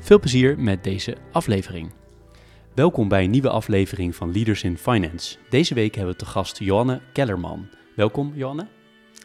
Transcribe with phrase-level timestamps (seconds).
[0.00, 1.90] Veel plezier met deze aflevering.
[2.74, 5.36] Welkom bij een nieuwe aflevering van Leaders in Finance.
[5.50, 7.68] Deze week hebben we te gast Joanne Kellerman.
[7.96, 8.66] Welkom Joanne.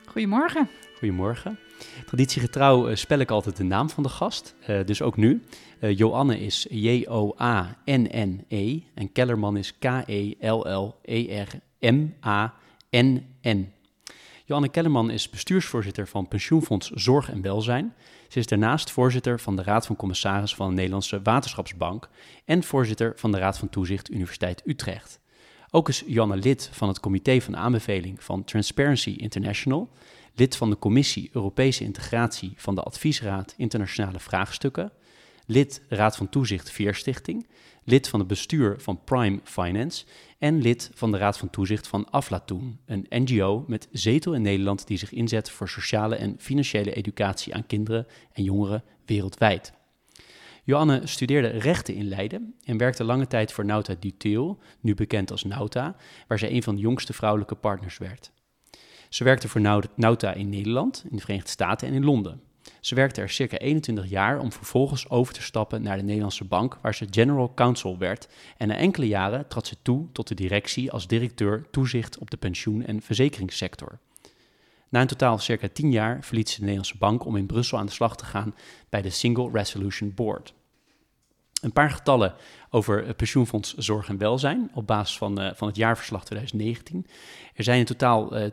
[0.06, 0.70] Goedemorgen.
[0.98, 1.60] Goedemorgen.
[2.06, 5.44] Traditiegetrouw uh, spel ik altijd de naam van de gast, uh, dus ook nu.
[5.80, 7.20] Uh, Joanne is J-O-A-N-N-E
[8.94, 10.32] en Kellerman is K-E-L-L-E-R-M-A-N-N.
[14.46, 17.94] Joanne Kellerman is bestuursvoorzitter van Pensioenfonds Zorg en Welzijn.
[18.34, 22.10] Ze is daarnaast voorzitter van de Raad van Commissarissen van de Nederlandse Waterschapsbank
[22.46, 25.20] en voorzitter van de Raad van Toezicht Universiteit Utrecht.
[25.72, 29.90] Ook is Joanne lid van het comité van aanbeveling van Transparency International,
[30.36, 34.92] lid van de Commissie Europese Integratie van de Adviesraad Internationale Vraagstukken,
[35.46, 37.48] lid Raad van Toezicht Veerstichting,
[37.84, 40.06] lid van het bestuur van Prime Finance
[40.38, 44.88] en lid van de Raad van Toezicht van Aflatoon, een NGO met zetel in Nederland
[44.88, 49.74] die zich inzet voor sociale en financiële educatie aan kinderen en jongeren wereldwijd.
[50.64, 55.44] Joanne studeerde rechten in Leiden en werkte lange tijd voor Nauta Duteel, nu bekend als
[55.44, 55.96] Nauta,
[56.28, 58.32] waar zij een van de jongste vrouwelijke partners werd.
[59.10, 62.42] Ze werkte voor Nauta in Nederland, in de Verenigde Staten en in Londen.
[62.80, 66.78] Ze werkte er circa 21 jaar om vervolgens over te stappen naar de Nederlandse bank,
[66.82, 68.28] waar ze general counsel werd.
[68.58, 72.38] En na enkele jaren trad ze toe tot de directie als directeur toezicht op de
[72.38, 74.00] pensioen- en verzekeringssector.
[74.90, 77.86] Na in totaal circa 10 jaar verliet ze de Nederlandse bank om in Brussel aan
[77.86, 78.56] de slag te gaan
[78.90, 80.54] bij de Single Resolution Board.
[81.62, 82.36] Een paar getallen
[82.70, 87.08] over het pensioenfonds Zorg en Welzijn op basis van, uh, van het jaarverslag 2019.
[87.54, 88.48] Er zijn in totaal uh,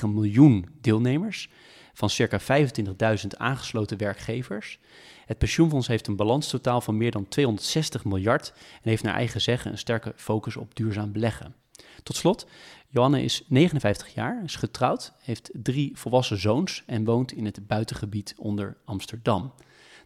[0.00, 1.48] 2,9 miljoen deelnemers
[1.92, 4.78] van circa 25.000 aangesloten werkgevers.
[5.26, 9.72] Het pensioenfonds heeft een balanstotaal van meer dan 260 miljard en heeft naar eigen zeggen
[9.72, 11.54] een sterke focus op duurzaam beleggen.
[12.02, 12.46] Tot slot,
[12.88, 18.34] Johanne is 59 jaar, is getrouwd, heeft drie volwassen zoons en woont in het buitengebied
[18.38, 19.52] onder Amsterdam.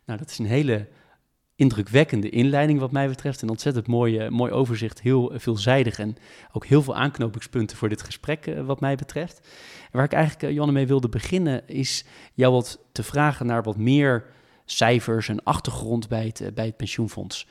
[0.05, 0.89] Nou, dat is een hele
[1.57, 3.43] indrukwekkende inleiding wat mij betreft.
[3.43, 6.17] Een ontzettend mooi, mooi overzicht, heel veelzijdig en
[6.53, 9.49] ook heel veel aanknopingspunten voor dit gesprek uh, wat mij betreft.
[9.93, 13.77] Waar ik eigenlijk, uh, Janne, mee wilde beginnen is jou wat te vragen naar wat
[13.77, 14.25] meer
[14.65, 17.47] cijfers en achtergrond bij het, uh, bij het pensioenfonds.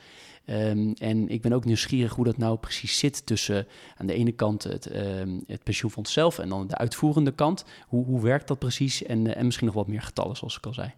[0.50, 3.66] Um, en ik ben ook nieuwsgierig hoe dat nou precies zit tussen
[3.96, 7.64] aan de ene kant het, um, het pensioenfonds zelf en dan de uitvoerende kant.
[7.86, 9.02] Hoe, hoe werkt dat precies?
[9.02, 10.94] En, en misschien nog wat meer getallen, zoals ik al zei.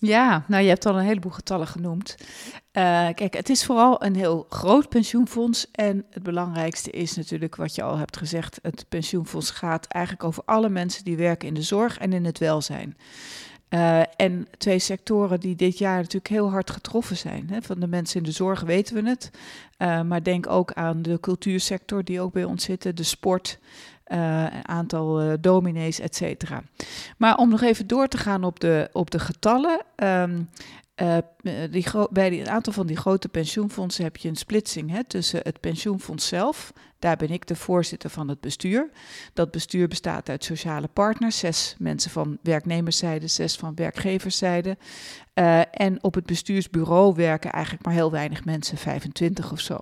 [0.00, 2.16] Ja, nou je hebt al een heleboel getallen genoemd.
[2.72, 5.70] Uh, kijk, het is vooral een heel groot pensioenfonds.
[5.70, 8.58] En het belangrijkste is natuurlijk wat je al hebt gezegd.
[8.62, 12.38] Het pensioenfonds gaat eigenlijk over alle mensen die werken in de zorg en in het
[12.38, 12.96] welzijn.
[13.70, 17.48] Uh, en twee sectoren die dit jaar natuurlijk heel hard getroffen zijn.
[17.50, 17.62] Hè.
[17.62, 19.30] Van de mensen in de zorg weten we het.
[19.78, 23.58] Uh, maar denk ook aan de cultuursector die ook bij ons zitten, de sport.
[24.12, 26.62] Uh, een aantal uh, dominees, et cetera.
[27.16, 29.80] Maar om nog even door te gaan op de, op de getallen.
[29.96, 30.48] Um,
[31.02, 31.16] uh,
[31.70, 35.60] die bij een aantal van die grote pensioenfondsen heb je een splitsing hè, tussen het
[35.60, 36.72] pensioenfonds zelf.
[36.98, 38.90] Daar ben ik de voorzitter van het bestuur.
[39.32, 44.76] Dat bestuur bestaat uit sociale partners, zes mensen van werknemerszijde, zes van werkgeverszijde.
[45.34, 49.80] Uh, en op het bestuursbureau werken eigenlijk maar heel weinig mensen, 25 of zo.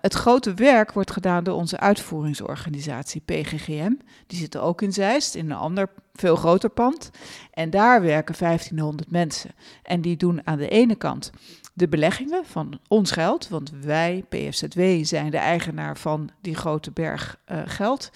[0.00, 3.92] Het grote werk wordt gedaan door onze uitvoeringsorganisatie PGGM.
[4.26, 7.10] Die zit er ook in Zeist, in een ander veel groter pand.
[7.50, 9.50] En daar werken 1500 mensen.
[9.82, 11.30] En die doen aan de ene kant
[11.78, 17.38] de beleggingen van ons geld, want wij, PFZW, zijn de eigenaar van die grote berg
[17.52, 18.10] uh, geld.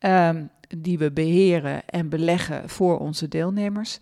[0.00, 3.98] Um, die we beheren en beleggen voor onze deelnemers.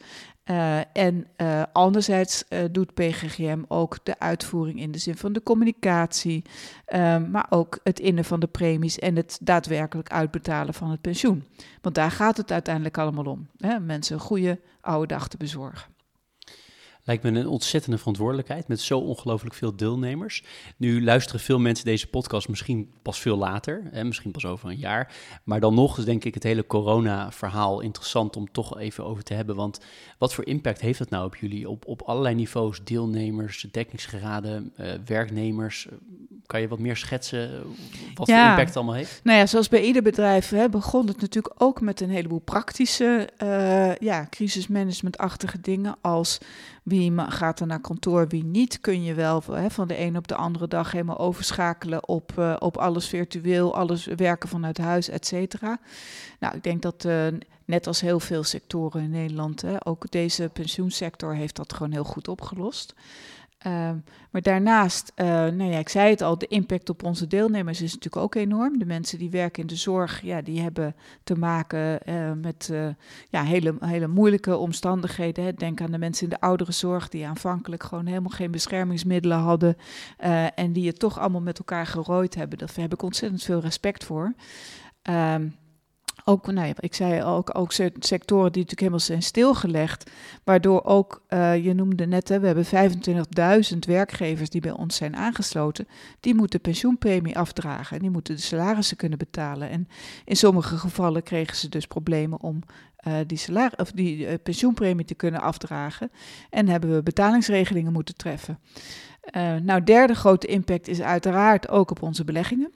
[0.50, 5.43] Uh, en uh, anderzijds uh, doet PGGM ook de uitvoering in de zin van de
[5.43, 6.44] communicatie,
[7.31, 11.44] maar ook het innen van de premies en het daadwerkelijk uitbetalen van het pensioen.
[11.81, 13.81] Want daar gaat het uiteindelijk allemaal om: hè?
[13.81, 15.94] mensen een goede oude dag te bezorgen.
[17.06, 20.45] Lijkt me een ontzettende verantwoordelijkheid met zo ongelooflijk veel deelnemers.
[20.77, 24.79] Nu luisteren veel mensen deze podcast misschien pas veel later, hè, misschien pas over een
[24.79, 25.15] jaar.
[25.45, 29.35] Maar dan nog is denk ik het hele corona-verhaal interessant om toch even over te
[29.35, 29.56] hebben.
[29.56, 29.81] Want
[30.19, 31.69] wat voor impact heeft dat nou op jullie?
[31.69, 35.89] Op, op allerlei niveaus, deelnemers, dekkingsgraden, uh, werknemers.
[36.47, 37.62] Kan je wat meer schetsen
[38.15, 38.41] wat ja.
[38.41, 39.21] voor impact het allemaal heeft?
[39.23, 43.29] Nou ja, zoals bij ieder bedrijf hè, begon het natuurlijk ook met een heleboel praktische
[43.43, 46.41] uh, ja, crisismanagementachtige dingen als
[46.84, 48.81] Wie gaat er naar kantoor, wie niet?
[48.81, 52.56] Kun je wel hè, van de een op de andere dag helemaal overschakelen op, uh,
[52.58, 55.78] op alles virtueel, alles werken vanuit huis, et cetera.
[56.40, 57.26] Nou, ik denk dat uh,
[57.64, 62.04] net als heel veel sectoren in Nederland, hè, ook deze pensioensector heeft dat gewoon heel
[62.04, 62.94] goed opgelost.
[63.64, 63.96] Ehm,
[64.31, 67.93] maar daarnaast, uh, nou ja, ik zei het al, de impact op onze deelnemers is
[67.93, 68.78] natuurlijk ook enorm.
[68.78, 72.87] De mensen die werken in de zorg, ja, die hebben te maken uh, met uh,
[73.28, 75.44] ja, hele, hele moeilijke omstandigheden.
[75.44, 75.52] Hè.
[75.52, 79.76] Denk aan de mensen in de ouderenzorg die aanvankelijk gewoon helemaal geen beschermingsmiddelen hadden
[80.55, 82.58] en die het toch allemaal met elkaar gerooid hebben.
[82.58, 84.34] Daar heb ik ontzettend veel respect voor.
[85.10, 85.55] Um,
[86.25, 90.11] ook, nou ja, ik zei ook, ook sectoren die natuurlijk helemaal zijn stilgelegd.
[90.44, 92.65] Waardoor ook, uh, je noemde net, hè, we hebben
[93.73, 95.88] 25.000 werkgevers die bij ons zijn aangesloten.
[96.21, 97.97] Die moeten pensioenpremie afdragen.
[97.97, 99.71] En die moeten de salarissen kunnen betalen.
[99.71, 99.88] En
[100.25, 102.62] in sommige gevallen kregen ze dus problemen om
[103.06, 106.11] uh, die, salaris, of die uh, pensioenpremie te kunnen afdragen.
[106.50, 108.59] En hebben we betalingsregelingen moeten treffen.
[109.62, 112.73] nou, derde grote impact is uiteraard ook op onze beleggingen.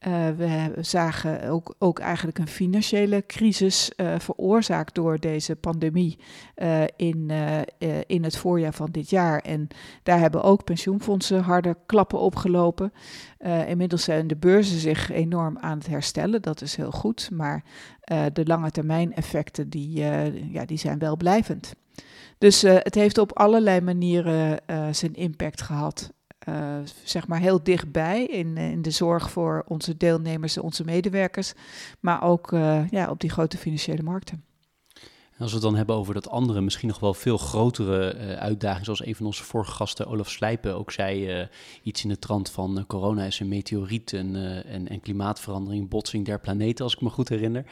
[0.00, 6.18] Uh, we zagen ook, ook eigenlijk een financiële crisis uh, veroorzaakt door deze pandemie
[6.56, 7.30] uh, in,
[8.06, 9.38] in het voorjaar van dit jaar.
[9.40, 9.68] En
[10.02, 12.92] daar hebben ook pensioenfondsen harde klappen opgelopen.
[13.66, 17.30] inmiddels zijn de beurzen zich enorm aan het herstellen, dat is heel goed.
[17.32, 17.64] Maar
[18.32, 19.68] de lange termijn effecten
[20.50, 21.74] ja, die zijn wel blijvend.
[22.38, 24.60] Dus het heeft op allerlei manieren
[24.90, 26.14] zijn impact gehad.
[26.48, 31.52] Uh, zeg maar heel dichtbij in, in de zorg voor onze deelnemers, onze medewerkers,
[32.00, 34.45] maar ook uh, ja, op die grote financiële markten.
[35.38, 38.84] Als we het dan hebben over dat andere, misschien nog wel veel grotere uh, uitdaging,
[38.84, 41.48] zoals een van onze vorige gasten, Olaf Slijpen, ook zei
[41.82, 46.40] iets in de trant van corona is een meteoriet en, en, en, klimaatverandering, botsing der
[46.40, 47.64] planeten, als ik me goed herinner.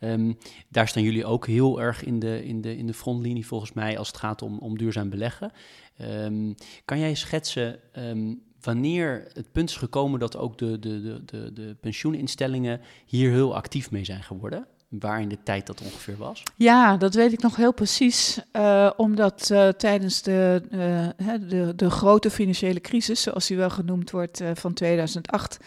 [0.00, 0.38] Um,
[0.68, 3.98] daar staan jullie ook heel erg in de, in de, in de frontlinie volgens mij
[3.98, 5.52] als het gaat om, om duurzaam beleggen.
[6.00, 11.52] Um, kan jij schetsen um, wanneer het punt is gekomen dat ook de, de, de,
[11.52, 14.66] de pensioeninstellingen hier heel actief mee zijn geworden?
[14.90, 16.42] Waar in de tijd dat ongeveer was?
[16.56, 18.38] Ja, dat weet ik nog heel precies.
[18.52, 24.10] Uh, omdat uh, tijdens de, uh, de, de, grote financiële crisis, zoals die wel genoemd
[24.10, 25.58] wordt, van 2008,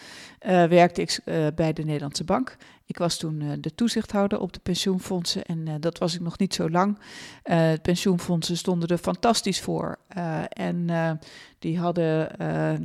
[0.68, 1.20] werkte ik
[1.54, 2.56] bij de Nederlandse Bank.
[2.86, 6.38] Ik was toen uh, de toezichthouder op de pensioenfondsen en uh, dat was ik nog
[6.38, 6.98] niet zo lang.
[7.42, 9.98] De pensioenfondsen stonden er fantastisch voor.
[10.48, 10.90] en
[11.58, 12.28] die hadden,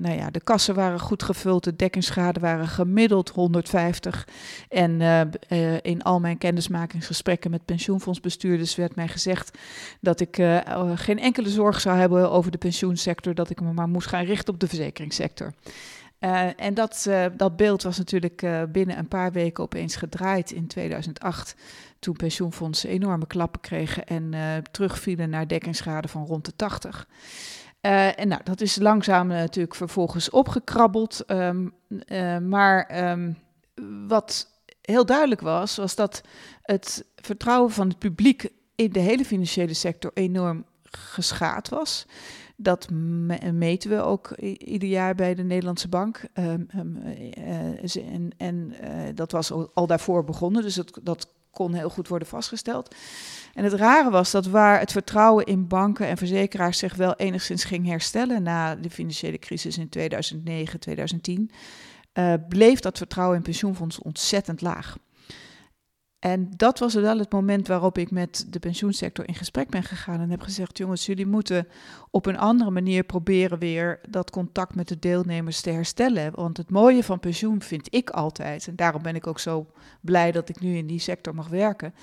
[0.01, 4.27] nou ja, de kassen waren goed gevuld, de dekkingsgraden waren gemiddeld 150.
[4.69, 5.01] En
[5.81, 9.57] in al mijn kennismakingsgesprekken met pensioenfondsbestuurders werd mij gezegd
[10.01, 10.35] dat ik
[10.95, 14.53] geen enkele zorg zou hebben over de pensioensector, dat ik me maar moest gaan richten
[14.53, 15.53] op de verzekeringssector.
[16.19, 20.51] Uh, en dat, uh, dat beeld was natuurlijk uh, binnen een paar weken opeens gedraaid
[20.51, 21.55] in 2008,
[21.99, 24.33] toen pensioenfondsen enorme klappen kregen en
[24.71, 27.07] terugvielen naar dekkingsgraden van rond de 80.
[27.81, 31.23] en nou, dat is langzaam natuurlijk vervolgens opgekrabbeld.
[31.27, 31.73] Um,
[32.49, 33.37] maar um,
[34.07, 34.47] wat
[34.81, 36.21] heel duidelijk was, was dat
[36.61, 42.05] het vertrouwen van het publiek in de hele financiële sector enorm geschaad was.
[42.61, 42.89] Dat
[43.53, 46.23] meten we ook ieder jaar bij de Nederlandse Bank.
[46.33, 51.73] Um, um, uh, en en uh, dat was al, daarvoor begonnen, dus dat, dat kon
[51.73, 52.95] heel goed worden vastgesteld.
[53.53, 57.63] En het rare was dat waar het vertrouwen in banken en verzekeraars zich wel enigszins
[57.63, 61.51] ging herstellen na de financiële crisis in 2009, 2010,
[62.13, 64.97] uh, bleef dat vertrouwen in pensioenfondsen ontzettend laag.
[66.19, 70.19] En dat was wel het moment waarop ik met de pensioensector in gesprek ben gegaan
[70.19, 71.67] en heb gezegd: jongens, jullie moeten
[72.11, 76.31] op een andere manier proberen weer dat contact met de deelnemers te herstellen.
[76.35, 79.67] Want het mooie van pensioen vind ik altijd, en daarom ben ik ook zo
[80.01, 81.93] blij dat ik nu in die sector mag werken,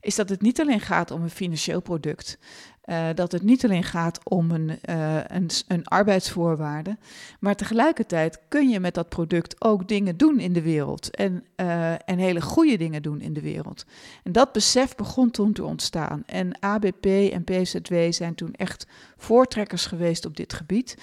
[0.00, 2.38] is dat het niet alleen gaat om een financieel product.
[2.86, 6.96] Uh, dat het niet alleen gaat om een, uh, een, een, arbeidsvoorwaarde,
[7.40, 11.92] maar tegelijkertijd kun je met dat product ook dingen doen in de wereld en, uh,
[11.92, 13.84] en hele goede dingen doen in de wereld.
[14.22, 16.22] En dat besef begon toen te ontstaan.
[16.26, 20.96] En ABP en PZW zijn toen echt voortrekkers geweest op dit gebied.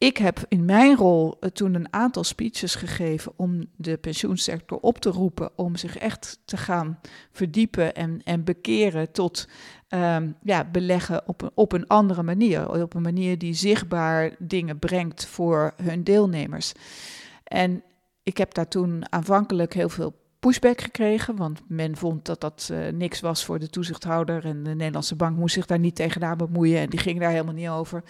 [0.00, 5.10] Ik heb in mijn rol toen een aantal speeches gegeven om de pensioensector op te
[5.10, 7.00] roepen om zich echt te gaan
[7.32, 9.48] verdiepen en, en bekeren tot
[9.88, 12.82] um, ja, beleggen op een, op een andere manier.
[12.82, 16.72] Op een manier die zichtbaar dingen brengt voor hun deelnemers.
[17.44, 17.82] En
[18.22, 22.88] ik heb daar toen aanvankelijk heel veel pushback gekregen, want men vond dat dat uh,
[22.88, 26.80] niks was voor de toezichthouder en de Nederlandse bank moest zich daar niet tegenaan bemoeien
[26.80, 28.02] en die ging daar helemaal niet over.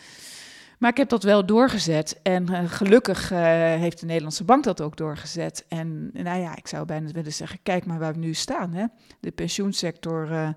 [0.81, 2.21] Maar ik heb dat wel doorgezet.
[2.23, 3.39] En uh, gelukkig uh,
[3.75, 5.65] heeft de Nederlandse bank dat ook doorgezet.
[5.69, 8.73] En nou ja, ik zou bijna willen zeggen, kijk maar waar we nu staan.
[8.73, 8.87] Hè?
[9.21, 10.49] De pensioensector, uh,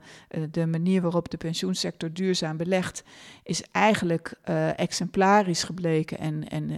[0.52, 3.04] de manier waarop de pensioensector duurzaam belegt,
[3.44, 4.34] is eigenlijk
[4.76, 6.18] exemplarisch gebleken.
[6.18, 6.72] En, en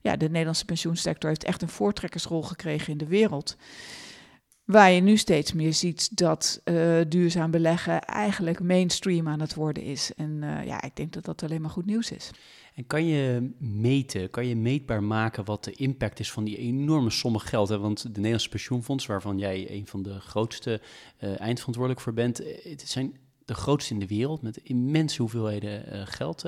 [0.00, 3.56] ja, de Nederlandse pensioensector heeft echt een voortrekkersrol gekregen in de wereld.
[4.64, 6.60] Waar je nu steeds meer ziet dat
[7.08, 10.14] duurzaam beleggen eigenlijk mainstream aan het worden is.
[10.16, 12.30] En ja, ik denk dat dat alleen maar goed nieuws is.
[12.74, 17.10] En kan je meten, kan je meetbaar maken wat de impact is van die enorme
[17.10, 17.68] sommen geld?
[17.68, 17.78] Hè?
[17.78, 20.80] Want de Nederlandse pensioenfonds, waarvan jij een van de grootste
[21.20, 26.42] uh, eindverantwoordelijk voor bent, het zijn de grootste in de wereld met immense hoeveelheden geld.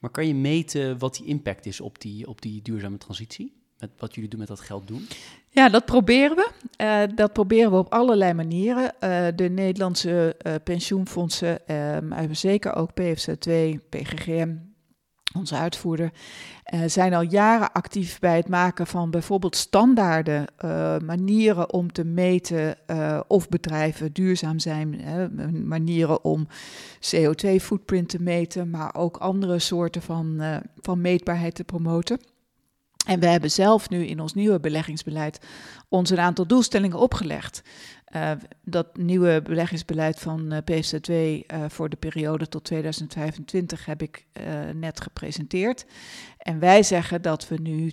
[0.00, 3.56] Maar kan je meten wat die impact is op die, op die duurzame transitie?
[3.78, 5.06] met wat jullie doen met dat geld doen?
[5.48, 6.50] Ja, dat proberen we.
[6.80, 8.94] Uh, dat proberen we op allerlei manieren.
[9.00, 11.60] Uh, de Nederlandse uh, pensioenfondsen,
[12.08, 13.52] maar zeker ook PFZ2,
[13.88, 14.54] PGGM,
[15.36, 16.12] onze uitvoerder,
[16.86, 20.44] zijn al jaren actief bij het maken van bijvoorbeeld standaarden,
[21.04, 22.76] manieren om te meten
[23.26, 25.00] of bedrijven duurzaam zijn,
[25.66, 26.46] manieren om
[27.00, 30.42] CO2-footprint te meten, maar ook andere soorten van,
[30.80, 32.18] van meetbaarheid te promoten.
[33.06, 35.38] En we hebben zelf nu in ons nieuwe beleggingsbeleid
[35.88, 37.62] ons een aantal doelstellingen opgelegd.
[38.16, 38.30] Uh,
[38.64, 44.26] dat nieuwe beleggingsbeleid van uh, PSZ2 uh, voor de periode tot 2025 heb ik
[44.74, 45.86] net gepresenteerd.
[46.38, 47.92] En wij zeggen dat we nu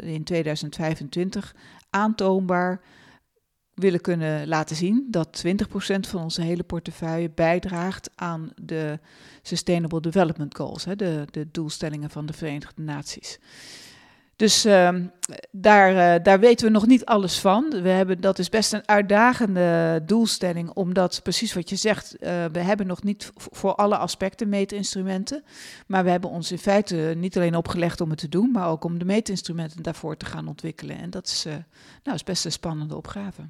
[0.00, 1.54] in 2025
[1.90, 2.80] aantoonbaar
[3.74, 5.50] willen kunnen laten zien dat 20%
[6.00, 8.98] van onze hele portefeuille bijdraagt aan de
[9.42, 13.38] Sustainable Development Goals, hè, de, de doelstellingen van de Verenigde Naties.
[14.42, 14.94] Dus uh,
[15.50, 17.82] daar, uh, daar weten we nog niet alles van.
[17.82, 22.58] We hebben, dat is best een uitdagende doelstelling, omdat precies wat je zegt, uh, we
[22.58, 25.44] hebben nog niet voor alle aspecten meetinstrumenten.
[25.86, 28.84] Maar we hebben ons in feite niet alleen opgelegd om het te doen, maar ook
[28.84, 30.98] om de meetinstrumenten daarvoor te gaan ontwikkelen.
[30.98, 31.52] En dat is, uh,
[32.02, 33.42] nou, is best een spannende opgave.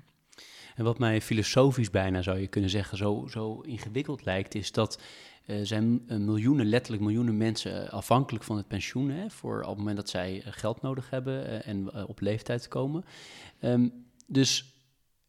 [0.75, 4.99] En wat mij filosofisch bijna zou je kunnen zeggen zo, zo ingewikkeld lijkt, is dat
[5.63, 9.11] zijn miljoenen, letterlijk miljoenen mensen afhankelijk van het pensioen.
[9.11, 13.05] Hè, voor op het moment dat zij eh, geld nodig hebben en op leeftijd komen.
[13.61, 13.93] Um,
[14.27, 14.65] dus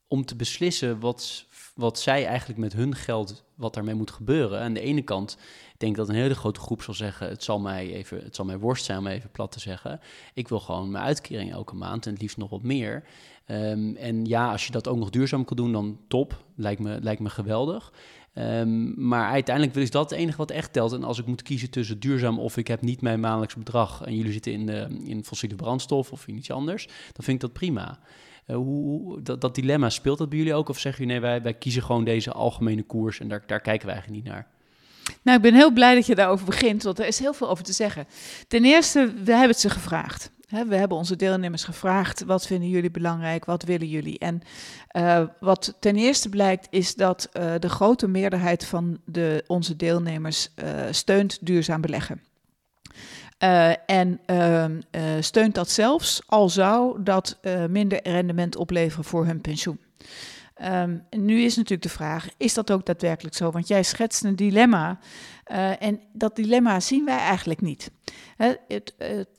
[0.07, 4.61] om te beslissen wat, wat zij eigenlijk met hun geld, wat daarmee moet gebeuren.
[4.61, 5.37] Aan de ene kant
[5.73, 8.45] ik denk dat een hele grote groep zal zeggen: het zal mij even, het zal
[8.45, 9.99] mij worst zijn om even plat te zeggen.
[10.33, 13.03] Ik wil gewoon mijn uitkering elke maand en het liefst nog wat meer.
[13.47, 16.43] Um, en ja, als je dat ook nog duurzaam kan doen, dan top.
[16.55, 17.93] Lijkt me, lijkt me geweldig.
[18.35, 20.93] Um, maar uiteindelijk is dat het enige wat echt telt.
[20.93, 24.15] En als ik moet kiezen tussen duurzaam of ik heb niet mijn maandelijks bedrag en
[24.15, 24.69] jullie zitten in,
[25.05, 27.99] in fossiele brandstof of in iets anders, dan vind ik dat prima.
[28.47, 30.69] Uh, hoe, dat, dat, dilemma, speelt dat bij jullie ook?
[30.69, 33.85] Of zeggen jullie nee, wij, wij kiezen gewoon deze algemene koers en daar, daar kijken
[33.85, 34.47] wij eigenlijk niet naar?
[35.21, 37.63] Nou, ik ben heel blij dat je daarover begint, want er is heel veel over
[37.63, 38.07] te zeggen.
[38.47, 42.91] Ten eerste, we hebben het ze gevraagd we hebben onze deelnemers gevraagd: wat vinden jullie
[42.91, 43.45] belangrijk?
[43.45, 44.19] Wat willen jullie?
[44.19, 44.41] En
[44.91, 50.49] uh, wat ten eerste blijkt, is dat uh, de grote meerderheid van de, onze deelnemers
[50.55, 52.21] uh, steunt duurzaam beleggen.
[53.85, 54.81] en ehm,
[55.19, 59.79] steunt dat zelfs al zou dat minder rendement opleveren voor hun pensioen.
[60.61, 63.51] Um, nu is natuurlijk de vraag: is dat ook daadwerkelijk zo?
[63.51, 64.99] Want jij schetst een dilemma.
[65.79, 67.91] en dat dilemma zien wij eigenlijk niet.
[68.37, 68.93] Het,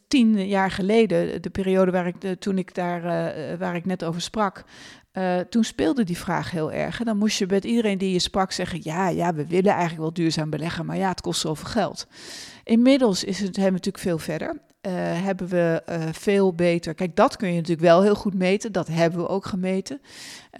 [0.08, 4.20] tien jaar geleden, de periode waar ik, toen ik daar, uh, waar ik net over
[4.20, 4.64] sprak,
[5.12, 6.98] uh, toen speelde die vraag heel erg.
[6.98, 10.00] En dan moest je met iedereen die je sprak zeggen: ja, ja, we willen eigenlijk
[10.00, 12.06] wel duurzaam beleggen, maar ja, het kost zoveel geld.
[12.64, 14.60] Inmiddels is het hem natuurlijk veel verder.
[14.86, 16.94] Uh, hebben we uh, veel beter.
[16.94, 18.72] Kijk, dat kun je natuurlijk wel heel goed meten.
[18.72, 20.00] Dat hebben we ook gemeten.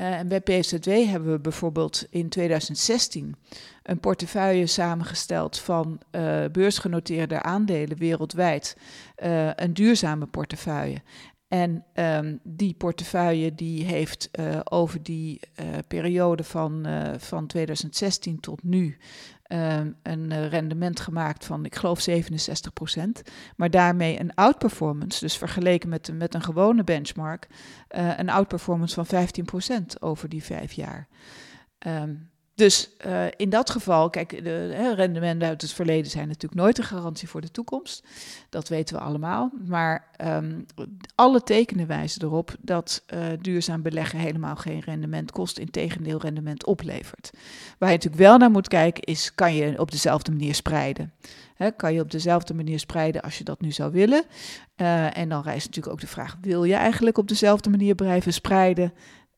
[0.01, 3.37] Uh, en bij PSZW hebben we bijvoorbeeld in 2016
[3.83, 6.01] een portefeuille samengesteld van
[6.53, 8.77] beursgenoteerde aandelen wereldwijd.
[9.55, 11.03] een duurzame portefeuille.
[11.49, 14.31] En um, die portefeuille die heeft
[14.65, 15.41] over die
[15.89, 16.87] periode van,
[17.19, 18.99] van 2016 tot nu
[20.03, 22.13] een rendement gemaakt van, ik geloof, 67%
[23.57, 27.47] Maar daarmee een outperformance, dus vergeleken met, met een gewone benchmark,
[27.89, 29.29] een outperformance van
[29.77, 31.09] 15% over die vijf jaar.
[31.87, 36.79] Um, dus uh, in dat geval, kijk, de rendementen uit het verleden zijn natuurlijk nooit
[36.79, 38.05] een garantie voor de toekomst.
[38.49, 39.51] Dat weten we allemaal.
[39.67, 40.67] Maar um,
[41.15, 47.31] alle tekenen wijzen erop dat uh, duurzaam beleggen helemaal geen rendement kost, integendeel rendement oplevert.
[47.79, 51.13] Waar je natuurlijk wel naar moet kijken is, kan je op dezelfde manier spreiden?
[51.77, 54.25] Kan je op dezelfde manier spreiden als je dat nu zou willen?
[54.77, 58.33] Uh, en dan rijst natuurlijk ook de vraag, wil je eigenlijk op dezelfde manier blijven
[58.33, 58.93] spreiden?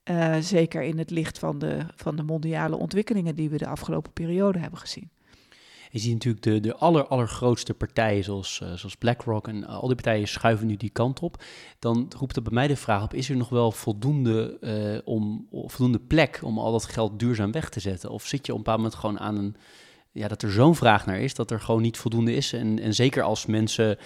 [0.09, 4.13] Uh, zeker in het licht van de, van de mondiale ontwikkelingen die we de afgelopen
[4.13, 5.09] periode hebben gezien.
[5.91, 9.95] Je ziet natuurlijk de, de aller, allergrootste partijen, zoals, uh, zoals BlackRock en al die
[9.95, 11.43] partijen schuiven nu die kant op.
[11.79, 15.99] Dan roept dat bij mij de vraag op, is er nog wel voldoende, om, voldoende
[15.99, 18.09] plek om al dat geld duurzaam weg te zetten?
[18.09, 19.55] Of zit je op een bepaald moment gewoon aan een,
[20.11, 22.53] ja, dat er zo'n vraag naar is, dat er gewoon niet voldoende is?
[22.53, 23.97] En, en zeker als mensen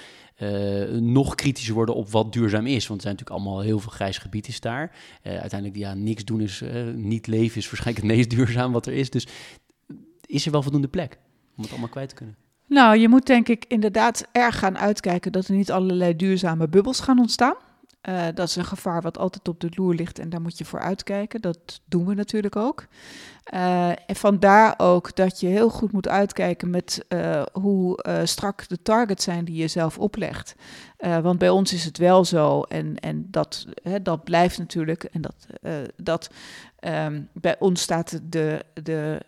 [0.42, 2.88] uh, nog kritischer worden op wat duurzaam is.
[2.88, 4.92] Want er zijn natuurlijk allemaal heel veel grijs gebied daar.
[5.24, 8.86] Uh, uiteindelijk, ja, niks doen is, uh, niet leven is waarschijnlijk het meest duurzaam wat
[8.86, 9.10] er is.
[9.10, 9.28] Dus
[10.26, 11.20] is er wel voldoende plek
[11.58, 12.36] om het allemaal kwijt te kunnen?
[12.68, 17.00] Nou, je moet denk ik inderdaad erg gaan uitkijken dat er niet allerlei duurzame bubbels
[17.00, 17.56] gaan ontstaan.
[18.34, 20.80] Dat is een gevaar wat altijd op de loer ligt en daar moet je voor
[20.80, 21.42] uitkijken.
[21.42, 22.88] Dat doen we natuurlijk ook.
[23.54, 28.82] Uh, en vandaar ook dat je heel goed moet uitkijken met uh, hoe strak de
[28.82, 30.56] targets zijn die je zelf oplegt.
[30.98, 35.22] want bij ons is het wel zo, en, en dat, hè, dat blijft natuurlijk, en
[35.22, 35.48] dat,
[35.96, 36.30] dat
[36.80, 39.22] um, bij ons staat de, de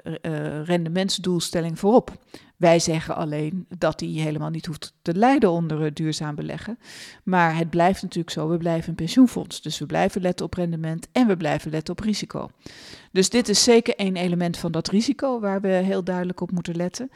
[0.66, 2.12] rendementsdoelstelling voorop.
[2.58, 6.80] Wij zeggen alleen dat die helemaal niet hoeft te lijden onder duurzaam beleggen.
[7.24, 9.62] Maar het blijft natuurlijk zo, we blijven een pensioenfonds.
[9.62, 12.50] Dus we blijven letten op rendement en we blijven letten op risico.
[13.14, 16.76] Dus dit is zeker één element van dat risico waar we heel duidelijk op moeten
[16.76, 17.10] letten.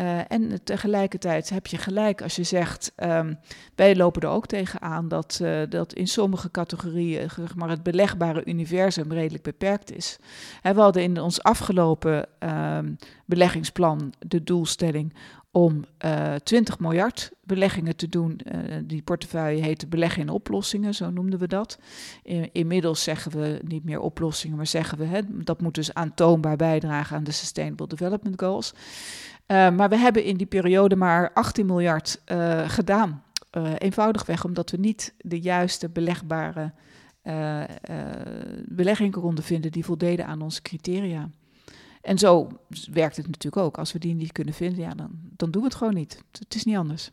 [0.00, 3.38] Uh, en tegelijkertijd heb je gelijk als je zegt, um,
[3.74, 8.44] wij lopen er ook tegenaan dat, uh, dat in sommige categorieën zeg maar, het belegbare
[8.44, 10.18] universum redelijk beperkt is.
[10.62, 15.14] we hadden in ons afgelopen um, beleggingsplan de doelstelling
[15.52, 18.40] om uh, eh, 20 miljard beleggingen te doen.
[18.44, 21.78] Uh, die portefeuille heette beleggen in oplossingen, zo noemden we dat.
[22.22, 26.56] In, inmiddels zeggen we niet meer oplossingen, maar zeggen we hè, dat moet dus aantoonbaar
[26.56, 28.72] bijdragen aan de Sustainable Development Goals.
[28.72, 32.20] Uh, maar we hebben in die periode maar 18 miljard
[32.66, 33.22] gedaan.
[33.78, 36.72] eenvoudigweg omdat we niet de juiste belegbare
[38.64, 41.30] beleggingen konden vinden die voldeden aan onze criteria.
[42.02, 42.48] En zo
[42.92, 43.78] werkt het natuurlijk ook.
[43.78, 46.22] Als we die niet kunnen vinden, ja, dan, dan doen we het gewoon niet.
[46.38, 47.10] Het is niet anders.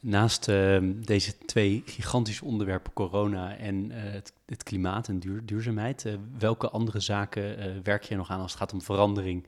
[0.00, 6.04] Naast uh, deze twee gigantische onderwerpen, corona en uh, het, het, klimaat en duur, duurzaamheid,
[6.04, 9.46] uh, welke andere zaken eh, werk je nog aan als het gaat om verandering?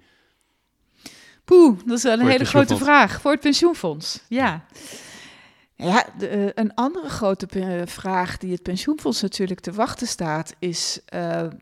[1.44, 4.24] Poeh, dat is wel een hele grote vraag voor het pensioenfonds.
[4.28, 4.64] Ja.
[5.76, 7.46] Ja, de, een andere grote
[7.86, 11.00] vraag die het pensioenfonds natuurlijk te wachten staat, is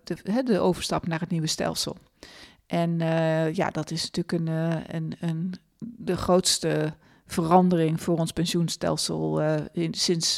[0.05, 1.97] de, de overstap naar het nieuwe stelsel.
[2.73, 6.95] En uh, ja, dat is natuurlijk een, uh, een, een, de grootste
[7.27, 10.35] verandering voor ons pensioenstelsel in, sinds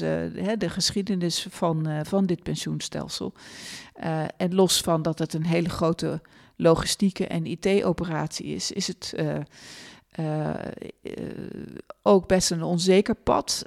[0.59, 3.33] de geschiedenis van, van dit pensioenstelsel.
[4.37, 6.21] en los van dat het een hele grote
[6.57, 9.15] logistieke en IT-operatie is, is het
[12.03, 13.67] ook best een onzeker pad.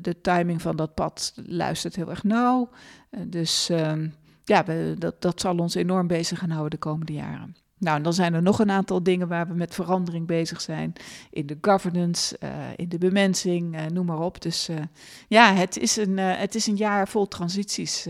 [0.00, 2.68] de timing van dat pad luistert heel erg nauw.
[3.26, 4.08] dus ehm,
[4.44, 4.62] ja,
[4.98, 7.56] dat, dat zal ons enorm bezig gaan houden de komende jaren.
[7.78, 10.92] Nou, en dan zijn er nog een aantal dingen waar we met verandering bezig zijn.
[11.30, 14.42] In de governance, uh, in de bemensing, uh, noem maar op.
[14.42, 14.76] Dus uh,
[15.28, 18.06] ja, het is, een, het is een jaar vol transities.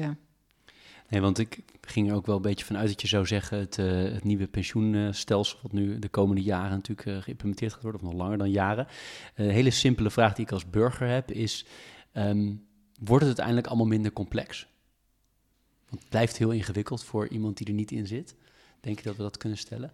[1.08, 3.58] Nee, want ik ging er ook wel een beetje vanuit dat je zou zeggen...
[3.58, 8.00] het, het nieuwe pensioenstelsel, wat nu de komende jaren natuurlijk geïmplementeerd gaat worden...
[8.00, 8.86] of nog langer dan jaren.
[9.34, 11.66] Een hele simpele vraag die ik als burger heb is...
[12.12, 12.66] Um,
[12.98, 14.66] wordt het uiteindelijk allemaal minder complex?
[16.00, 18.34] Het blijft heel ingewikkeld voor iemand die er niet in zit.
[18.80, 19.92] Denk je dat we dat kunnen stellen?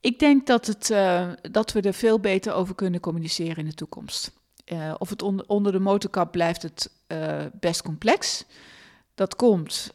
[0.00, 3.74] Ik denk dat, het, uh, dat we er veel beter over kunnen communiceren in de
[3.74, 4.32] toekomst.
[4.72, 8.44] Uh, of het onder, de motorkap blijft het uh, best complex.
[9.14, 9.94] Dat komt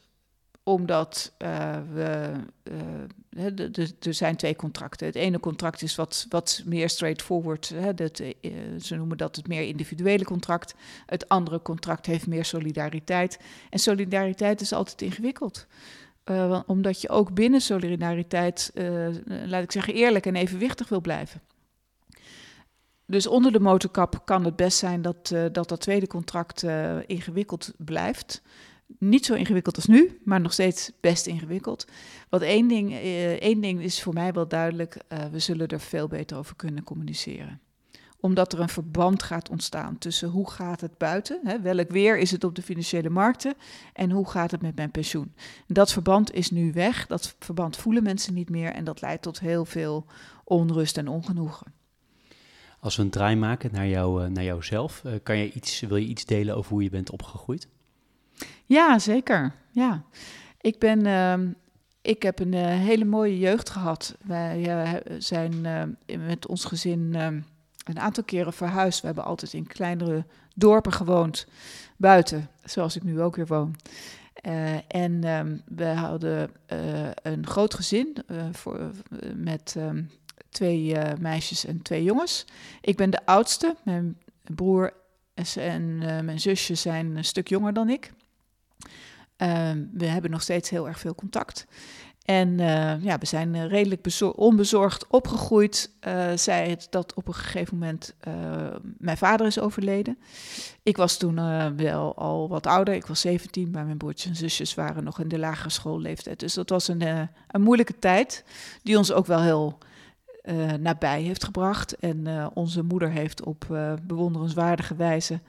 [0.64, 2.32] omdat uh, we.
[2.64, 5.08] Uh, er zijn twee contracten.
[5.08, 7.70] Het ene contract is wat, wat meer straightforward.
[7.70, 8.32] Hè, dat, uh,
[8.82, 10.76] ze noemen dat het meer individuele contract.
[11.06, 13.40] Het andere contract heeft meer solidariteit.
[13.70, 15.68] En solidariteit is altijd ingewikkeld.
[16.66, 18.72] omdat je ook binnen solidariteit,
[19.26, 21.42] laat ik zeggen, eerlijk en evenwichtig wil blijven.
[23.06, 26.64] Dus onder de motorkap kan het best zijn dat dat, dat tweede contract
[27.06, 28.42] ingewikkeld blijft
[29.00, 31.88] niet zo ingewikkeld als nu, maar nog steeds best ingewikkeld.
[32.30, 35.80] Want één ding, eh, één ding is voor mij wel duidelijk, uh, we zullen er
[35.80, 37.62] veel beter over kunnen communiceren.
[38.20, 42.32] Omdat er een verband gaat ontstaan tussen hoe gaat het buiten, hè, welk weer is
[42.32, 43.54] het op de financiële markten
[43.94, 45.34] en hoe gaat het met mijn pensioen.
[45.68, 49.40] Dat verband is nu weg, dat verband voelen mensen niet meer en dat leidt tot
[49.40, 50.06] heel veel
[50.44, 51.74] onrust en ongenoegen.
[52.80, 56.26] Als we een draai maken naar, jou, naar jouzelf, kan je iets, wil je iets
[56.26, 57.68] delen over hoe je bent opgegroeid?
[58.66, 59.54] Ja, zeker.
[59.72, 60.04] Ja.
[60.62, 61.50] Ik, ben, uh,
[62.02, 64.16] ik heb een uh, hele mooie jeugd gehad.
[64.22, 65.62] Wij uh, zijn
[66.28, 67.42] met ons gezin ehm,
[67.84, 69.00] een aantal keren verhuisd.
[69.00, 71.48] We hebben altijd in kleinere dorpen gewoond,
[71.98, 73.76] buiten, zoals ik nu ook weer woon.
[74.88, 76.52] en um, we hadden
[77.22, 78.18] een groot gezin
[78.52, 78.92] voor,
[79.36, 79.78] met
[80.50, 82.46] twee meisjes en twee jongens.
[82.82, 83.76] Ik ben de oudste.
[83.84, 84.94] Mijn broer
[85.56, 88.12] en mijn zusje zijn een stuk jonger dan ik.
[89.38, 91.66] Ehm, we hebben nog steeds heel erg veel contact.
[92.24, 95.92] En uh, ja, we zijn uh, redelijk onbezorgd opgegroeid.
[96.08, 98.16] Uh, zij het dat op een gegeven moment
[98.98, 100.18] mijn vader is overleden.
[100.84, 101.36] Ik was toen
[101.76, 102.94] wel al wat ouder.
[102.94, 106.40] Ik was 17, maar mijn broertjes en zusjes waren nog in de lagere schoolleeftijd.
[106.40, 107.02] Dus dat was een,
[107.48, 108.44] een moeilijke tijd,
[108.84, 109.78] die ons ook wel heel
[110.80, 111.96] nabij heeft gebracht.
[111.96, 113.66] En onze moeder heeft op
[114.04, 115.40] bewonderenswaardige wijze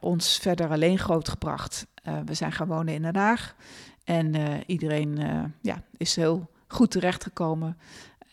[0.00, 1.86] ons verder alleen grootgebracht.
[2.24, 3.54] we zijn gaan wonen in Den Haag.
[4.04, 5.18] En uh, iedereen
[5.60, 7.78] ja, is heel goed terechtgekomen.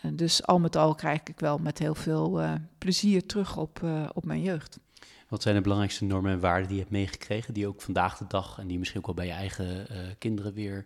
[0.02, 2.42] Dus al met al krijg ik wel met heel veel
[2.78, 3.82] plezier terug op,
[4.14, 4.80] op mijn jeugd.
[5.28, 8.28] Wat zijn de belangrijkste normen en waarden die je hebt meegekregen, die ook vandaag de
[8.28, 10.86] dag en die misschien ook wel bij je eigen kinderen weer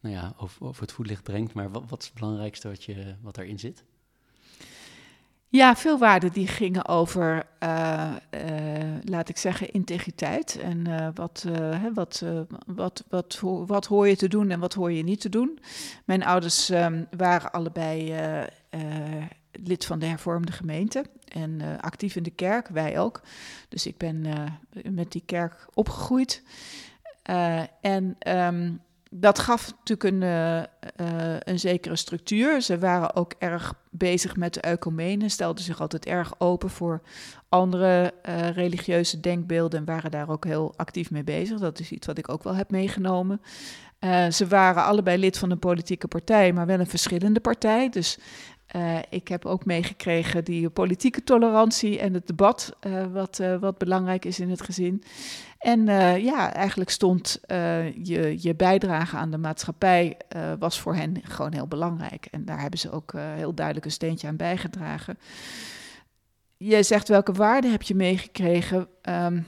[0.00, 1.54] nou ja, over, het voetlicht brengt?
[1.54, 3.84] Maar wat, wat is het belangrijkste wat, je, wat erin zit?
[5.56, 8.40] Ja, veel waarden die gingen over, uh, uh,
[9.04, 10.58] laat ik zeggen, integriteit.
[10.58, 11.46] En uh, wat,
[11.94, 12.24] wat,
[12.66, 15.58] wat, wat, wat hoor je te doen en wat hoor je niet te doen.
[16.04, 18.14] Mijn ouders um, waren allebei
[19.52, 23.20] lid van de hervormde gemeente en actief in de kerk, wij ook.
[23.68, 24.26] Dus ik ben
[24.90, 26.42] met die kerk opgegroeid.
[27.80, 32.60] en um, dat gaf natuurlijk een, uh, uh, een zekere structuur.
[32.60, 37.00] Ze waren ook erg bezig met de ecumene, stelden zich altijd erg open voor
[37.48, 41.58] andere uh, religieuze denkbeelden en waren daar ook heel actief mee bezig.
[41.58, 43.40] Dat is iets wat ik ook wel heb meegenomen.
[44.30, 47.88] ze waren allebei lid van een politieke partij, maar wel een verschillende partij.
[47.88, 48.18] Dus
[48.76, 53.78] uh, ik heb ook meegekregen die politieke tolerantie en het debat, uh, wat, uh, wat
[53.78, 55.02] belangrijk is in het gezin.
[55.58, 55.86] En
[56.22, 57.40] ja, eigenlijk stond
[58.02, 60.16] je, je bijdrage aan de maatschappij,
[60.58, 62.26] was voor hen gewoon heel belangrijk.
[62.30, 65.18] En daar hebben ze ook heel duidelijk een steentje aan bijgedragen.
[66.56, 68.88] Je zegt welke waarden heb je meegekregen?
[69.02, 69.46] Um,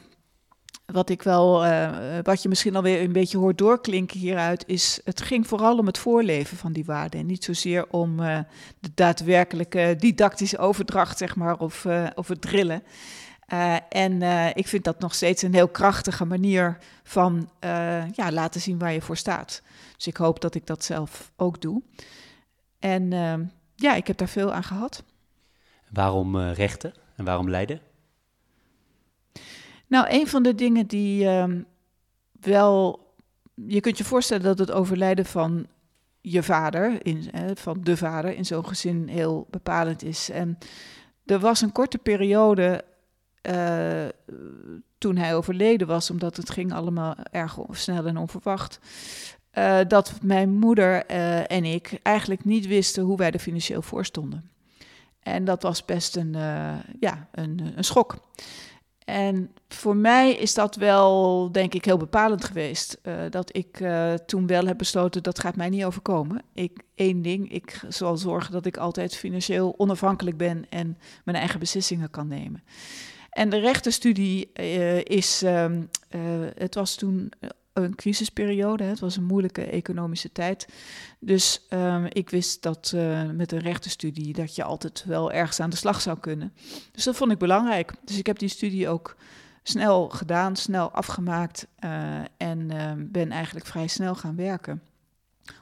[0.92, 5.20] wat ik wel, uh, wat je misschien alweer een beetje hoort doorklinken hieruit, is het
[5.20, 7.20] ging vooral om het voorleven van die waarden.
[7.20, 8.38] En niet zozeer om uh,
[8.80, 12.82] de daadwerkelijke didactische overdracht, zeg maar, of, uh, of het drillen.
[13.88, 14.22] en
[14.54, 17.50] ik vind dat nog steeds een heel krachtige manier van
[18.12, 19.62] ja, laten zien waar je voor staat.
[19.96, 21.82] Dus ik hoop dat ik dat zelf ook doe.
[22.78, 23.10] En
[23.76, 25.02] ja, ik heb daar veel aan gehad.
[25.90, 27.87] Waarom rechten en waarom leiden?
[29.88, 31.66] Nou, een van de dingen die um,
[32.40, 33.06] wel.
[33.54, 35.66] Je kunt je voorstellen dat het overlijden van
[36.20, 40.30] je vader, in, van de vader, in zo'n gezin heel bepalend is.
[40.30, 40.58] En
[41.24, 42.84] er was een korte periode
[43.42, 44.08] uh,
[44.98, 48.78] toen hij overleden was, omdat het ging allemaal erg snel en onverwacht.
[49.54, 54.04] Uh, dat mijn moeder uh, en ik eigenlijk niet wisten hoe wij er financieel voor
[54.04, 54.50] stonden.
[55.20, 56.32] En dat was best een,
[57.00, 58.16] ja, een, een schok.
[59.08, 62.98] En voor mij is dat wel, denk ik, heel bepalend geweest.
[63.02, 66.42] Uh, dat ik uh, toen wel heb besloten, dat gaat mij niet overkomen.
[66.54, 71.60] Ik, één ding, ik zal zorgen dat ik altijd financieel onafhankelijk ben en mijn eigen
[71.60, 72.62] beslissingen kan nemen.
[73.30, 75.88] En de rechtenstudie uh, is, um,
[76.54, 77.32] het was toen
[77.84, 78.84] een crisisperiode.
[78.84, 80.68] Het was een moeilijke economische tijd.
[81.18, 85.70] Dus um, ik wist dat uh, met een rechtenstudie dat je altijd wel ergens aan
[85.70, 86.52] de slag zou kunnen.
[86.92, 87.92] Dus dat vond ik belangrijk.
[88.04, 89.16] Dus ik heb die studie ook
[89.62, 94.82] snel gedaan, snel afgemaakt uh, en uh, ben eigenlijk vrij snel gaan werken.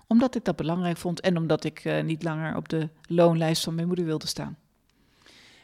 [0.06, 3.74] Omdat ik dat belangrijk vond en omdat ik uh, niet langer op de loonlijst van
[3.74, 4.56] mijn moeder wilde staan.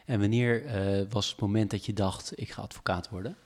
[0.04, 0.62] En wanneer
[1.10, 3.36] was het moment dat je dacht, ik ga advocaat worden?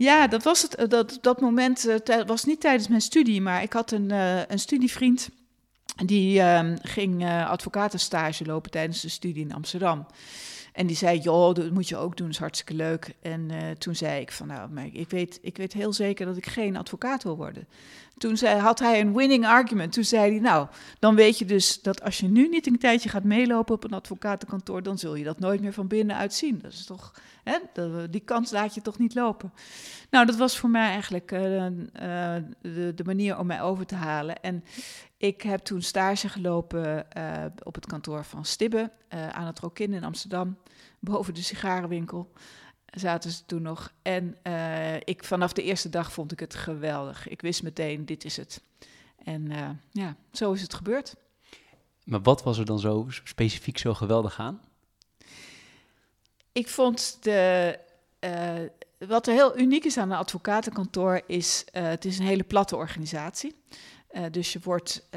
[0.00, 0.74] Ja, dat was het.
[0.74, 4.46] Eh, dat, dat moment uh, was niet tijdens mijn studie, maar ik had een, uh,
[4.46, 5.28] een studievriend.
[6.04, 10.06] Die uh, ging advocatenstage lopen tijdens de studie in Amsterdam.
[10.72, 13.14] En die zei, joh, dat moet je ook doen, is hartstikke leuk.
[13.22, 16.46] En toen zei ik van, nou, maar ik weet, ik weet heel zeker dat ik
[16.46, 17.68] geen advocaat wil worden.
[18.20, 19.92] Toen zei, had hij een winning argument.
[19.92, 23.08] Toen zei hij, nou, dan weet je dus dat als je nu niet een tijdje
[23.08, 26.58] gaat meelopen op een advocatenkantoor, dan zul je dat nooit meer van binnenuit zien.
[26.62, 27.58] Dat is toch, hè,
[28.10, 29.52] die kans laat je toch niet lopen.
[30.10, 31.70] Nou, dat was voor mij eigenlijk uh, uh,
[32.60, 34.42] de, de, manier om mij over te halen.
[34.42, 34.64] En
[35.20, 40.04] ik heb toen stage gelopen uh, op het kantoor van Stibbe aan het Rokin in
[40.04, 40.58] Amsterdam,
[40.98, 42.32] boven de sigarenwinkel
[42.86, 43.92] zaten ze toen nog.
[44.02, 47.28] En uh, ik, vanaf de eerste dag vond ik het geweldig.
[47.28, 48.62] Ik wist meteen, dit is het.
[49.24, 49.50] En
[49.90, 51.14] ja, zo is het gebeurd.
[52.04, 54.60] Maar wat was er dan zo specifiek zo geweldig aan?
[56.52, 57.78] Ik vond de...
[58.98, 61.64] Wat er heel uniek is aan een advocatenkantoor is...
[61.72, 63.54] het is een hele platte organisatie.
[64.12, 65.08] Uh, dus je wordt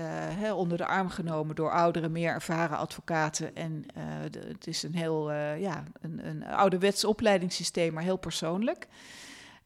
[0.42, 3.56] uh, onder de arm genomen door oudere, meer ervaren advocaten.
[3.56, 3.86] En
[4.32, 8.88] de, het is een heel ja, een, een ouderwets opleidingssysteem, maar heel persoonlijk.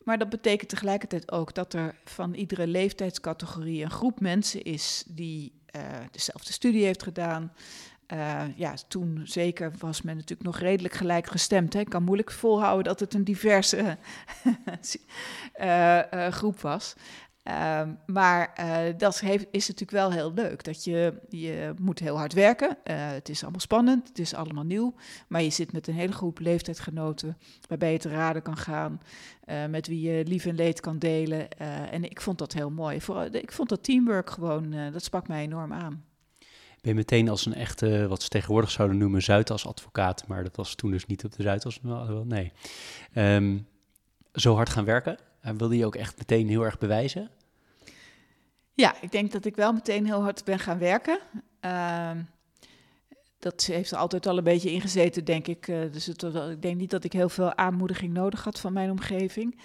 [0.04, 5.52] Maar dat betekent tegelijkertijd ook dat er van iedere leeftijdscategorie een groep mensen is die
[6.12, 7.54] dezelfde studie heeft gedaan.
[8.56, 11.76] ja, toen zeker was men natuurlijk nog redelijk gelijk gestemd.
[11.76, 13.98] Ik kan moeilijk volhouden dat het een diverse
[16.40, 16.96] groep was.
[17.48, 20.64] Ehm, maar uh, dat heeft, is natuurlijk wel heel leuk.
[20.64, 22.68] Dat je, je moet heel hard werken.
[22.70, 24.94] Uh, het is allemaal spannend, het is allemaal nieuw.
[25.28, 29.02] Maar je zit met een hele groep leeftijdsgenoten waarbij je te raden kan gaan.
[29.46, 31.50] Uh, met wie je lief en leed kan delen.
[31.92, 33.00] en ik vond dat heel mooi.
[33.32, 36.04] Ik vond dat teamwork gewoon, dat sprak mij enorm aan.
[36.82, 40.28] Ben je meteen als een echte, wat ze tegenwoordig zouden noemen, Zuidas-advocaat.
[40.28, 41.80] Maar dat was toen dus niet op de Zuidas.
[42.24, 42.52] Nee.
[43.16, 43.68] Um,
[44.34, 45.18] zo hard gaan werken.
[45.58, 47.30] wilde je ook echt meteen heel erg bewijzen?
[48.78, 51.20] Ja, ik denk dat ik wel meteen heel hard ben gaan werken.
[51.66, 52.12] Uh,
[53.40, 55.68] dat heeft er altijd al een beetje ingezeten, denk ik.
[55.68, 58.92] Uh, dus het, ik denk niet dat ik heel veel aanmoediging nodig had van mijn
[58.92, 59.60] omgeving.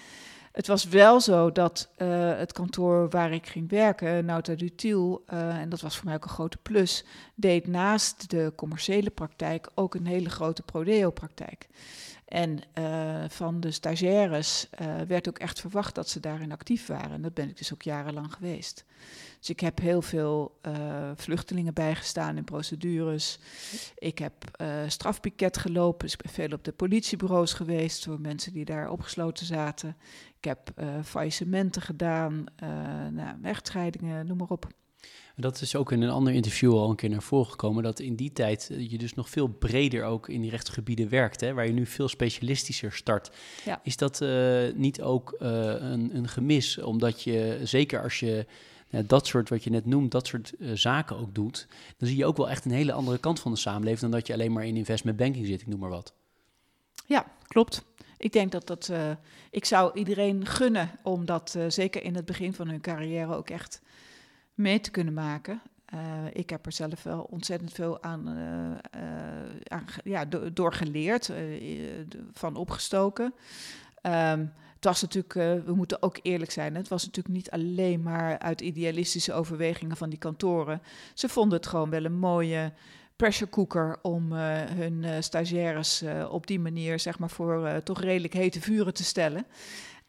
[0.51, 5.57] Het was wel zo dat uh, het kantoor waar ik ging werken, Nauta Dutiel, uh,
[5.57, 9.95] en dat was voor mij ook een grote plus, deed naast de commerciële praktijk ook
[9.95, 11.67] een hele grote prodeo-praktijk.
[12.33, 17.11] En uh, van de stagiaires uh, werd ook echt verwacht dat ze daarin actief waren.
[17.11, 18.85] En dat ben ik dus ook jarenlang geweest.
[19.39, 23.39] Dus ik heb heel veel uh, vluchtelingen bijgestaan in procedures.
[23.97, 24.33] Ik heb
[24.87, 25.99] strafpiket gelopen.
[25.99, 29.97] Dus ik ben veel op de politiebureaus geweest voor mensen die daar opgesloten zaten.
[30.37, 30.71] Ik heb
[31.03, 32.45] faillissementen gedaan,
[33.11, 34.67] nou, echtscheidingen, noem maar op.
[35.35, 38.15] Dat is ook in een ander interview al een keer naar voren gekomen, dat in
[38.15, 41.65] die tijd eh, je dus nog veel breder ook in die rechtsgebieden werkt, hè, waar
[41.65, 43.31] je nu veel specialistischer start.
[43.65, 43.79] Ja.
[43.83, 48.45] Is dat uh, niet ook uh, een, een, gemis, omdat je, zeker als je
[49.05, 51.67] dat soort, wat je net noemt, dat soort zaken ook doet,
[51.97, 54.27] dan zie je ook wel echt een hele andere kant van de samenleving dan dat
[54.27, 56.13] je alleen maar in investment banking zit, ik noem maar wat.
[57.05, 57.83] Ja, klopt.
[58.17, 58.91] Ik denk dat dat,
[59.51, 63.81] ik zou iedereen gunnen om dat zeker in het begin van hun carrière ook echt
[64.53, 65.61] mee te kunnen maken.
[65.93, 65.99] Uh,
[66.33, 69.01] ik heb er zelf wel ontzettend veel aan, uh,
[69.67, 71.31] aan ja, do door geleerd,
[72.33, 73.33] van opgestoken.
[74.01, 78.39] Um, het was natuurlijk, we moeten ook eerlijk zijn, het was natuurlijk niet alleen maar
[78.39, 80.81] uit idealistische overwegingen van die kantoren.
[81.13, 82.73] Ze vonden het gewoon wel een mooie
[83.15, 88.93] pressure cooker om hun stagiaires op die manier, zeg maar, voor toch redelijk hete vuren
[88.93, 89.45] te stellen.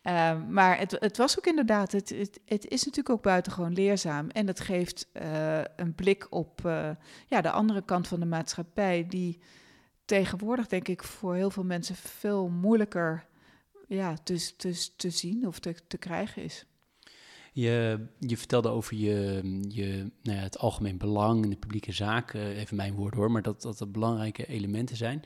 [0.07, 2.09] Um, maar het, het, was ook inderdaad, het,
[2.45, 4.29] het, is natuurlijk ook buitengewoon leerzaam.
[4.29, 6.91] En het geeft uh, een blik op uh,
[7.27, 9.41] ja, de andere kant van de maatschappij, die
[10.05, 13.27] tegenwoordig, denk ik, voor heel veel mensen veel moeilijker
[13.89, 16.67] ja, te, te, te zien of te, te krijgen is.
[17.57, 22.47] Je, je vertelde over je, je, nou ja, het algemeen belang in de publieke zaken,
[22.47, 25.23] even mijn woord hoor, maar dat dat er belangrijke elementen zijn.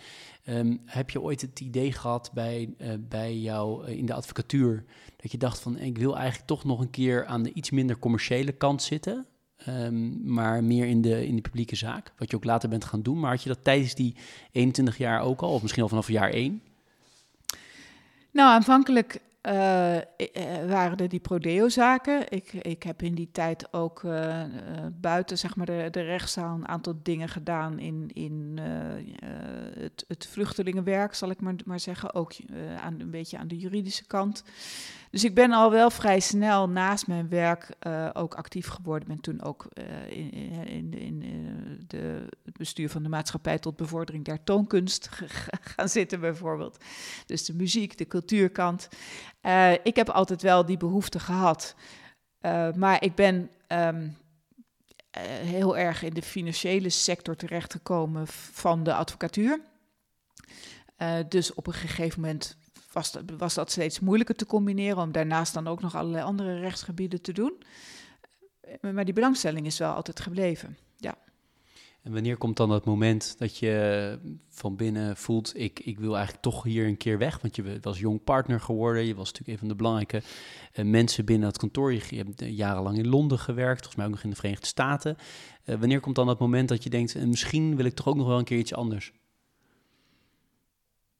[0.48, 4.84] Um, heb je ooit het idee gehad bij, uh, bij jou uh, in de advocatuur
[5.16, 7.98] dat je dacht van ik wil eigenlijk toch nog een keer aan de iets minder
[7.98, 9.26] commerciële kant zitten,
[9.68, 13.02] um, maar meer in de, in de publieke zaak, wat je ook later bent gaan
[13.02, 13.20] doen.
[13.20, 14.16] Maar had je dat tijdens die
[14.52, 16.62] 21 jaar ook al, of misschien al vanaf jaar 1?
[18.32, 22.24] Nou, aanvankelijk uh, waren er die Prodeo-zaken.
[22.28, 24.44] Ik, ik heb in die tijd ook uh,
[25.00, 28.58] buiten zeg maar, de, de rechtszaal een aantal dingen gedaan in, in
[29.78, 32.14] het, het vluchtelingenwerk, zal ik maar, maar zeggen.
[32.14, 32.32] Ook
[32.82, 34.44] aan, een beetje aan de juridische kant.
[35.10, 39.08] Dus ik ben al wel vrij snel naast mijn werk uh, ook actief geworden.
[39.08, 40.32] Ben toen ook uh, in,
[40.66, 45.08] in, in uh, de, het bestuur van de maatschappij tot bevordering der toonkunst
[45.76, 46.84] gaan zitten, bijvoorbeeld.
[47.26, 48.88] Dus de muziek, de cultuurkant.
[49.82, 51.74] ik heb altijd wel die behoefte gehad.
[52.74, 54.16] maar ik ben um,
[55.44, 59.60] heel erg in de financiële sector terechtgekomen van de advocatuur.
[61.28, 62.56] dus op een gegeven moment
[62.92, 66.58] was dat, was dat steeds moeilijker te combineren om daarnaast dan ook nog allerlei andere
[66.58, 67.62] rechtsgebieden te doen.
[68.60, 70.76] Eh, maar die belangstelling is wel altijd gebleven.
[70.96, 71.18] Ja.
[72.02, 76.42] En wanneer komt dan dat moment dat je van binnen voelt, ik, ik wil eigenlijk
[76.42, 77.40] toch hier een keer weg?
[77.40, 80.22] Want je was jong partner geworden, je was natuurlijk een van de belangrijke
[80.74, 81.92] uh, mensen binnen het kantoor.
[81.92, 85.16] Je, hebt uh, jarenlang in Londen gewerkt, volgens mij ook nog in de Verenigde Staten.
[85.64, 88.26] Uh, wanneer komt dan dat moment dat je denkt, misschien wil ik toch ook nog
[88.26, 89.12] wel een keer iets anders?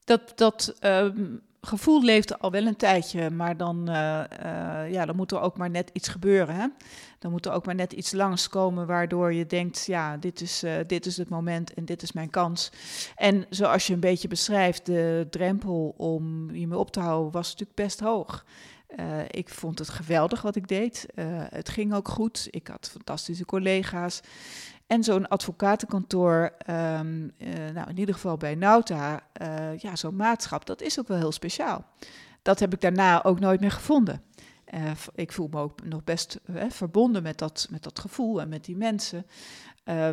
[0.05, 5.17] Dat, dat um, gevoel leeft al wel een tijdje, maar dan, uh, uh, ja, dan
[5.17, 6.55] moet er ook maar net iets gebeuren.
[6.55, 6.67] Hè?
[7.19, 10.73] Dan moet er ook maar net iets langskomen waardoor je denkt, ja, dit is, uh,
[10.87, 12.73] dit is het moment en dit is mijn kans.
[13.17, 17.79] En zoals je een beetje beschrijft, de drempel om hiermee op te houden was natuurlijk
[17.79, 18.45] best hoog.
[19.31, 21.07] ik vond het geweldig wat ik deed.
[21.51, 22.47] het ging ook goed.
[22.51, 24.21] Ik had fantastische collega's.
[24.89, 27.33] En zo'n advocatenkantoor, um,
[27.75, 29.23] nou in ieder geval bij Nauta,
[29.79, 31.85] ja, zo'n maatschap, dat is ook wel heel speciaal.
[32.43, 34.23] Dat heb ik daarna ook nooit meer gevonden.
[34.75, 38.65] Uh, ik voel me ook nog best verbonden met dat, met dat gevoel en met
[38.65, 39.27] die mensen.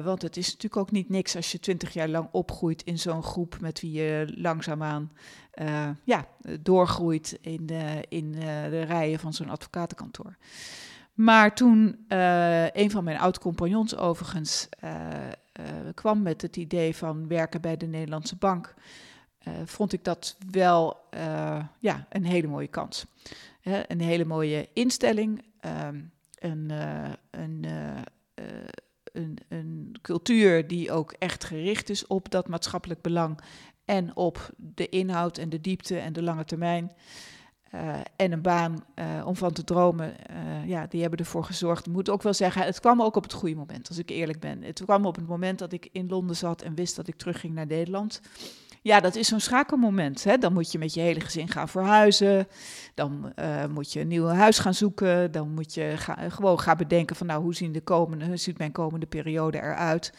[0.04, 3.24] Want het is natuurlijk ook niet niks als je twintig jaar lang opgroeit in zo'n
[3.24, 5.12] groep met wie je langzaamaan
[6.04, 6.28] ja,
[6.60, 8.32] doorgroeit in, de, in
[8.70, 10.38] de rijen van zo'n advocatenkantoor.
[11.15, 12.06] Maar toen
[12.73, 14.69] een van mijn oud-compagnons overigens
[15.93, 18.73] kwam met het idee van werken bij de Nederlandse Bank,
[19.65, 20.97] vond ik dat wel
[21.80, 23.06] ja, een hele mooie kans
[23.88, 26.01] een hele mooie instelling, ehm,
[26.39, 26.69] een,
[27.32, 27.65] een,
[29.13, 33.39] een, een, cultuur die ook echt gericht is op dat maatschappelijk belang
[33.86, 36.91] en op de inhoud en de diepte en de lange termijn.
[38.16, 38.86] En een baan
[39.26, 40.14] om van te dromen,
[40.66, 41.86] ja, die hebben ervoor gezorgd.
[41.86, 44.40] Ik moet ook wel zeggen, het kwam ook op het goede moment, als ik eerlijk
[44.40, 44.64] ben.
[44.64, 47.54] Het kwam op het moment dat ik in Londen zat en wist dat ik terugging
[47.54, 48.22] naar Nederland.
[48.86, 50.24] Ja, dat is zo'n schakelmoment.
[50.24, 50.38] Hè?
[50.38, 52.48] Dan moet je met je hele gezin gaan verhuizen.
[52.93, 55.32] Dan uh, moet je een nieuw huis gaan zoeken.
[55.32, 55.93] Dan moet je
[56.30, 60.13] gewoon gaan bedenken van nou, hoe, zien de komende, hoe ziet mijn komende periode eruit?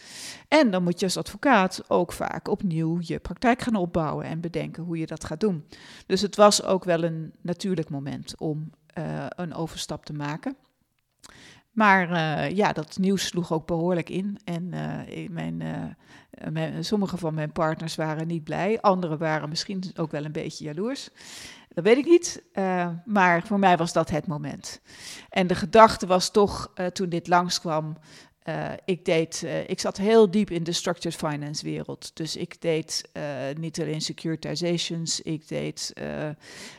[0.49, 4.83] En dan moet je als advocaat ook vaak opnieuw je praktijk gaan opbouwen en bedenken
[4.83, 5.65] hoe je dat gaat doen.
[6.07, 10.57] Dus het was ook wel een natuurlijk moment om uh, een overstap te maken.
[11.77, 14.39] Maar uh, ja, dat nieuws sloeg ook behoorlijk in.
[14.45, 18.81] En uh, mijn, uh, mijn, sommige van mijn partners waren niet blij.
[18.81, 21.09] Anderen waren misschien ook wel een beetje jaloers.
[21.69, 22.43] Dat weet ik niet.
[23.05, 24.81] maar voor mij was dat het moment.
[25.29, 27.97] En de gedachte was toch, toen dit langskwam.
[28.85, 32.11] ik, deed, ik zat heel diep in de structured finance wereld.
[32.15, 33.11] Dus ik deed
[33.59, 35.93] niet alleen securitizations, ik deed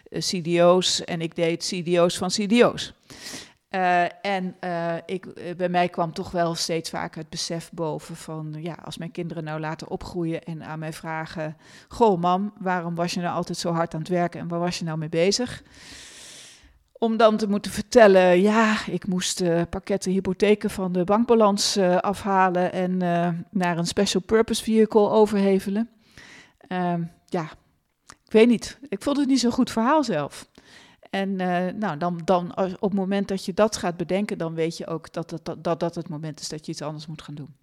[0.09, 2.93] CDO's en ik deed CDO's van CDO's.
[3.71, 8.15] Uh, en uh, ik, eh, bij mij kwam toch wel steeds vaker het besef boven
[8.15, 12.95] van, ja, als mijn kinderen nou later opgroeien en aan mij vragen, goh mam, waarom
[12.95, 15.09] was je nou altijd zo hard aan het werken en waar was je nou mee
[15.09, 15.63] bezig?
[16.91, 22.97] Om dan te moeten vertellen, ja, ik moest pakketten hypotheken van de bankbalans afhalen en
[23.51, 25.89] naar een special purpose vehicle overhevelen.
[26.67, 27.49] Ehm, ja,
[28.25, 28.79] ik weet niet.
[28.89, 30.49] Ik vond het niet zo'n goed verhaal zelf.
[31.17, 34.77] En uh, nou, dan, dan op het moment dat je dat gaat bedenken, dan weet
[34.77, 37.35] je ook dat, dat, dat, dat het moment is dat je iets anders moet gaan
[37.35, 37.55] doen.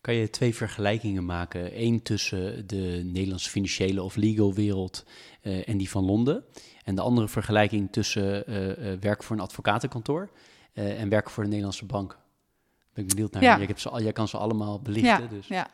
[0.00, 1.82] Kan je twee vergelijkingen maken?
[1.82, 5.04] Eén tussen de Nederlandse financiële of legal wereld
[5.42, 6.44] uh, en die van Londen.
[6.84, 10.30] En de andere vergelijking tussen uh, werken voor een advocatenkantoor
[10.72, 12.18] en werken voor de Nederlandse bank.
[13.00, 13.42] Ben ik benieuwd naar.
[13.60, 13.66] Ja.
[13.66, 15.22] Hebt ze, jij kan ze allemaal belichten.
[15.22, 15.46] Ja, dus.
[15.46, 15.68] ja.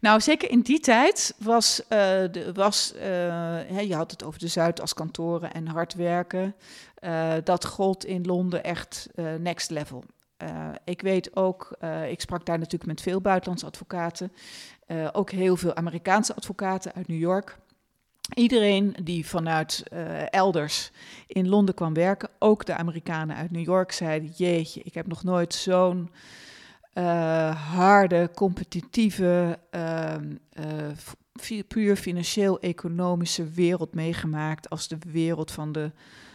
[0.00, 4.48] Nou, zeker in die tijd was, uh, de, was uh, je had het over de
[4.48, 6.54] Zuidas kantoren en hard werken.
[7.00, 10.04] Uh, dat gold in Londen echt next level.
[10.84, 11.76] ik weet ook,
[12.08, 14.32] ik sprak daar natuurlijk met veel buitenlandse advocaten,
[15.12, 17.58] ook heel veel Amerikaanse advocaten uit New York.
[18.34, 19.82] Iedereen die vanuit
[20.30, 20.90] elders
[21.26, 25.24] in Londen kwam werken, ook de Amerikanen uit New York, zeiden: Jeetje, ik heb nog
[25.24, 26.10] nooit zo'n
[26.94, 30.14] uh, harde, competitieve, uh,
[31.68, 35.92] puur financieel-economische wereld meegemaakt als de wereld van de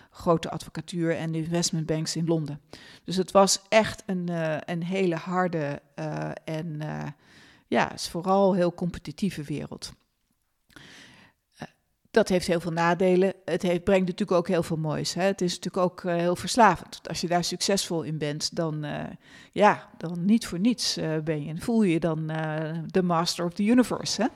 [0.09, 2.61] grote advocatuur en de investmentbanks in Londen.
[3.03, 5.81] Dus het was echt een, uh, een hele harde
[6.43, 6.81] en
[7.67, 9.93] ja, is vooral heel competitieve wereld
[12.15, 13.33] dat heeft heel veel nadelen.
[13.45, 15.13] Het heeft, brengt natuurlijk ook heel veel moois.
[15.13, 15.23] Hè?
[15.23, 16.99] Het is natuurlijk ook uh, heel verslavend.
[17.07, 19.03] Als je daar succesvol in bent, dan, uh,
[19.51, 21.49] ja, dan niet voor niets uh, ben je.
[21.49, 22.27] En voel je dan
[22.85, 24.21] de master of the universe.
[24.21, 24.27] Hè?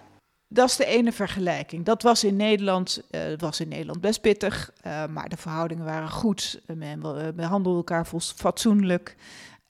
[0.48, 1.86] Dat is de ene vergelijking.
[1.86, 3.02] Dat was in Nederland,
[3.38, 4.72] was in Nederland best pittig,
[5.10, 6.62] maar de verhoudingen waren goed.
[6.76, 7.02] Men
[7.36, 9.16] behandelden elkaar fatsoenlijk.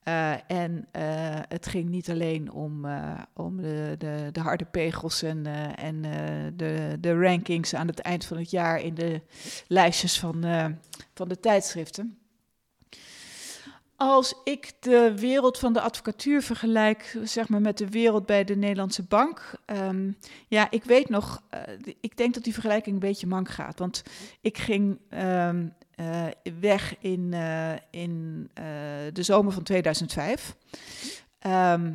[0.07, 5.21] Uh, en uh, het ging niet alleen om, uh, om de, de, de, harde pegels
[5.21, 6.01] en, en
[6.55, 9.21] de, de rankings aan het eind van het jaar in de
[9.67, 10.43] lijstjes van,
[11.13, 12.17] van de tijdschriften.
[13.95, 18.55] Als ik de wereld van de advocatuur vergelijk, zeg maar met de wereld bij de
[18.55, 21.43] Nederlandse bank, um, ja, ik weet nog,
[21.99, 23.79] ik denk dat die vergelijking een beetje mank gaat.
[23.79, 24.03] Want
[24.41, 26.25] ik ging um, uh,
[26.59, 28.65] weg in, uh, in uh,
[29.13, 30.56] de zomer van 2005.
[31.45, 31.91] Um, ehm,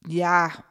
[0.00, 0.66] ja,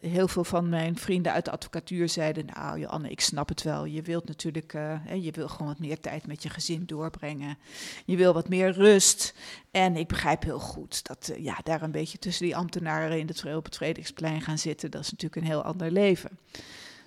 [0.00, 3.84] heel veel van mijn vrienden uit de advocatuur zeiden: Nou, Joanne, ik snap het wel.
[3.84, 4.72] Je wilt natuurlijk,
[5.20, 7.58] je wil gewoon wat meer tijd met je gezin doorbrengen.
[8.04, 9.34] Je wil wat meer rust.
[9.70, 13.54] En ik begrijp heel goed dat ja, daar een beetje tussen die ambtenaren in het,
[13.54, 14.90] op het Vredigsplein gaan zitten.
[14.90, 16.38] Dat is natuurlijk een heel ander leven.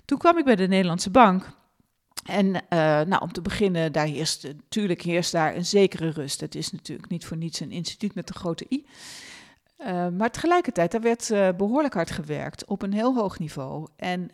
[0.04, 1.52] Toen kwam ik bij de Nederlandse Bank.
[2.24, 2.60] En uh,
[3.00, 6.40] nou, om te beginnen, daar heerst, natuurlijk heerst daar een zekere rust.
[6.40, 8.86] Het is natuurlijk niet voor niets een instituut met een grote I.
[9.78, 13.86] Uh, maar tegelijkertijd, daar werd uh, behoorlijk hard gewerkt op een heel hoog niveau.
[13.96, 14.30] En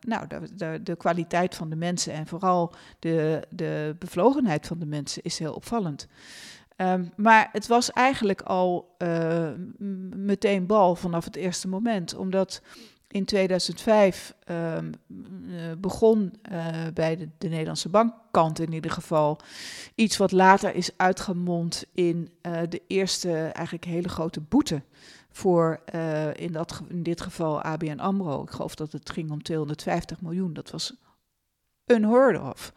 [0.00, 5.22] nou, de, de, kwaliteit van de mensen en vooral de, de bevlogenheid van de mensen
[5.22, 6.08] is heel opvallend.
[6.76, 8.96] Um, maar het was eigenlijk al
[10.10, 12.62] meteen bal vanaf het eerste moment, omdat
[13.10, 14.92] in 2005 uh, ehm,
[15.48, 19.38] eh, begon uh, bij de, de, Nederlandse bankkant in ieder geval
[19.94, 24.82] iets wat later is uitgemond in uh, de eerste eigenlijk hele grote boete
[25.32, 25.80] voor
[26.34, 28.42] in, dat, in dit geval ABN AMRO.
[28.42, 30.52] Ik geloof dat het ging om 250 miljoen.
[30.52, 30.94] Dat was
[31.86, 32.72] unheard of.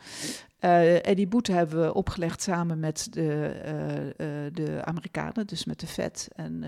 [0.59, 6.27] En die boete hebben we opgelegd samen met de, de Amerikanen, dus met de Fed
[6.35, 6.63] en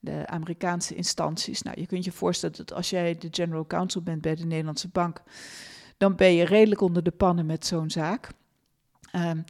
[0.00, 1.62] de Amerikaanse instanties.
[1.62, 4.88] Nou, je kunt je voorstellen dat als jij de general counsel bent bij de Nederlandse
[4.88, 5.22] bank,
[5.96, 8.30] dan ben je redelijk onder de pannen met zo'n zaak.
[9.16, 9.44] Um,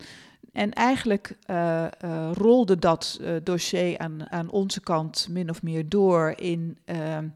[0.52, 5.88] en eigenlijk uh, uh, rolde dat uh, dossier aan, aan onze kant min of meer
[5.88, 7.28] door in ehm,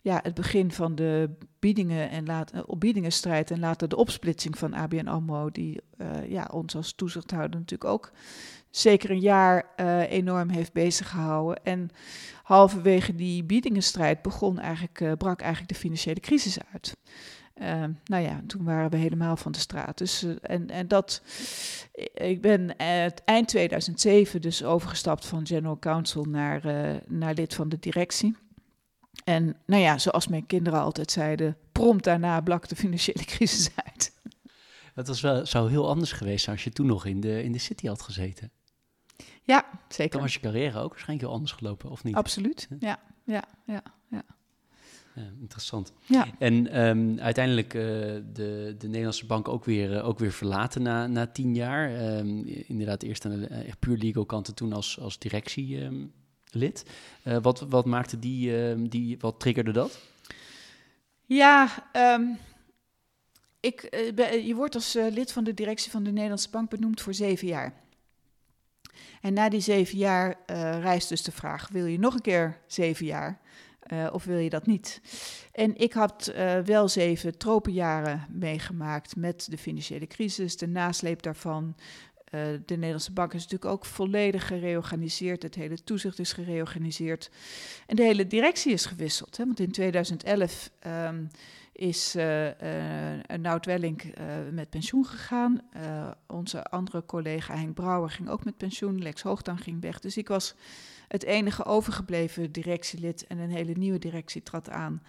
[0.00, 5.06] ja, het begin van de biedingen en later, opbiedingenstrijd en later de opsplitsing van ABN
[5.06, 5.80] AMRO, die
[6.28, 8.12] ja, ons als toezichthouder natuurlijk ook
[8.76, 9.74] zeker een jaar
[10.08, 11.64] enorm heeft bezig gehouden.
[11.64, 11.90] En
[12.42, 16.96] halverwege die biedingenstrijd begon eigenlijk, brak eigenlijk de financiële crisis uit.
[17.54, 19.98] Uh, nou ja, toen waren we helemaal van de straat.
[19.98, 21.22] Dus, uh, en, en dat,
[22.14, 22.76] ik ben
[23.24, 26.62] eind 2007 dus overgestapt van general counsel naar,
[27.06, 28.36] naar lid van de directie.
[29.24, 34.12] En nou ja, zoals mijn kinderen altijd zeiden, prompt daarna blak de financiële crisis uit.
[34.94, 37.52] Het was wel, zou heel anders geweest zijn als je toen nog in de, in
[37.52, 38.50] de city had gezeten.
[39.46, 40.12] Ja, zeker.
[40.12, 42.14] Dan was je carrière ook waarschijnlijk heel anders gelopen, of niet?
[42.14, 44.22] Absoluut, ja, ja, ja, ja.
[45.40, 45.92] Interessant.
[46.06, 46.26] Ja.
[46.38, 51.06] En um, uiteindelijk uh, de, de Nederlandse bank ook weer, uh, ook weer verlaten na,
[51.06, 52.16] na tien jaar.
[52.18, 56.84] Um, inderdaad, eerst aan de uh, puur legal kant en toen als, als directielid.
[57.24, 59.98] Um, wat, wat maakte die, die, wat triggerde dat?
[61.24, 61.68] Ja,
[63.60, 63.88] ik,
[64.44, 67.82] je wordt als lid van de directie van de Nederlandse bank benoemd voor zeven jaar.
[69.20, 70.36] En na die zeven jaar
[70.80, 73.40] rijst dus de vraag: wil je nog een keer zeven jaar?
[73.92, 75.00] Uh, of wil je dat niet?
[75.52, 81.76] En ik had uh, wel zeven tropenjaren meegemaakt met de financiële crisis, de nasleep daarvan.
[82.34, 85.42] Uh, de Nederlandse bank is natuurlijk ook volledig gereorganiseerd.
[85.42, 87.30] Het hele toezicht is gereorganiseerd.
[87.86, 89.36] En de hele directie is gewisseld.
[89.36, 89.44] Hè?
[89.44, 91.24] Want in 2011 um, ehm,
[91.74, 94.14] is uh, uh, Nout Welling uh,
[94.52, 95.60] met pensioen gegaan.
[96.26, 99.02] onze andere collega Henk Brouwer ging ook met pensioen.
[99.02, 100.00] Lex Hoogdan ging weg.
[100.00, 100.54] Dus ik was
[101.08, 105.02] het enige overgebleven directielid en een hele nieuwe directie trad aan.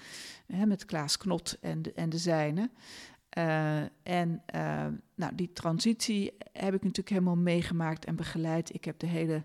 [0.46, 2.70] Met Klaas Knot en de, en de zijne.
[4.04, 4.44] En
[5.16, 8.74] nou, die transitie heb ik natuurlijk helemaal meegemaakt en begeleid.
[8.74, 9.44] Ik heb de hele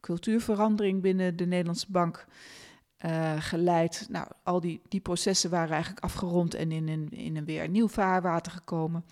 [0.00, 2.26] cultuurverandering binnen de Nederlandse Bank
[3.38, 4.06] geleid.
[4.10, 7.88] Nou, al die, die processen waren eigenlijk afgerond en in een, in een weer nieuw
[7.88, 9.04] vaarwater gekomen.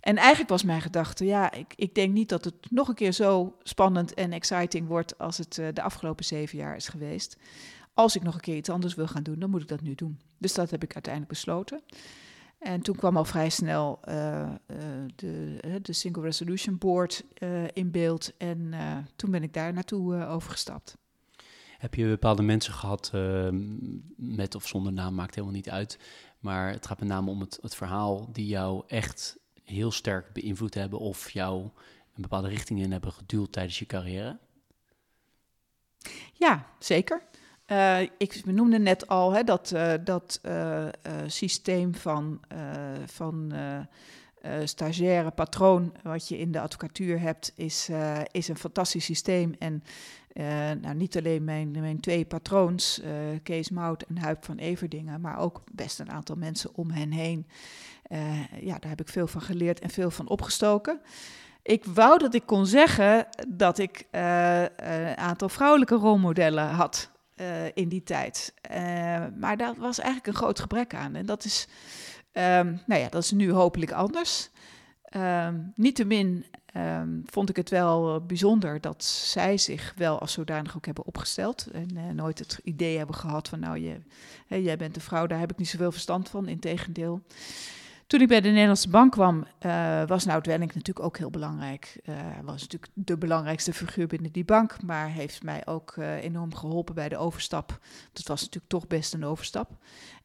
[0.00, 3.12] En eigenlijk was mijn gedachte, ja, ik, ik denk niet dat het nog een keer
[3.12, 7.36] zo spannend en exciting wordt als het uh, de afgelopen zeven jaar is geweest.
[7.94, 9.94] Als ik nog een keer iets anders wil gaan doen, dan moet ik dat nu
[9.94, 10.20] doen.
[10.38, 11.82] Dus dat heb ik uiteindelijk besloten.
[12.58, 14.50] En toen kwam al vrij snel uh,
[15.14, 17.24] de, de, Single Resolution Board
[17.72, 18.36] in beeld.
[18.36, 18.74] En
[19.16, 20.96] toen ben ik daar naartoe overgestapt.
[21.82, 23.60] Heb je bepaalde mensen gehad, ehm,
[24.16, 25.98] met of zonder naam, maakt helemaal niet uit.
[26.38, 30.74] Maar het gaat met name om het, het verhaal die jou echt heel sterk beïnvloed
[30.74, 31.62] hebben of jou
[32.14, 34.38] een bepaalde richting in hebben geduwd tijdens je carrière?
[36.32, 37.22] Ja, zeker.
[37.66, 40.88] Uh, ik noemde net al hè, dat, uh, dat uh,
[41.26, 42.40] systeem van,
[43.06, 43.52] van
[44.64, 47.88] stagiaire patroon wat je in de advocatuur hebt, is,
[48.30, 49.54] is een fantastisch systeem.
[49.58, 49.82] En
[50.80, 53.00] nou, niet alleen mijn, twee patroons,
[53.42, 57.46] Kees Mout en Huip van Everdingen, maar ook best een aantal mensen om hen heen.
[58.12, 61.00] Uh, ja, daar heb ik veel van geleerd en veel van opgestoken.
[61.62, 67.46] Ik wou dat ik kon zeggen dat ik uh, een aantal vrouwelijke rolmodellen had uh,
[67.74, 68.54] in die tijd.
[69.38, 71.14] maar daar was eigenlijk een groot gebrek aan.
[71.14, 71.68] En dat is,
[72.32, 74.50] um, nou ja, dat is nu hopelijk anders.
[75.16, 76.44] Um, Niettemin
[76.76, 81.66] um, vond ik het wel bijzonder dat zij zich wel als zodanig ook hebben opgesteld.
[81.66, 84.00] En nooit het idee hebben gehad van, nou, je,
[84.46, 86.48] hè, jij bent een vrouw, daar heb ik niet zoveel verstand van.
[86.48, 87.22] Integendeel.
[88.06, 92.00] Toen ik bij de Nederlandse Bank kwam, uh, was Nout Welling natuurlijk ook heel belangrijk.
[92.04, 96.94] Hij was natuurlijk de belangrijkste figuur binnen die bank, maar heeft mij ook enorm geholpen
[96.94, 97.78] bij de overstap.
[98.12, 99.70] Dat was natuurlijk toch best een overstap.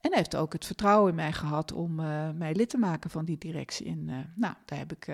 [0.02, 1.96] En hij heeft ook het vertrouwen in mij gehad om
[2.38, 3.88] mij lid te maken van die directie.
[3.88, 5.08] En nou, daar heb ik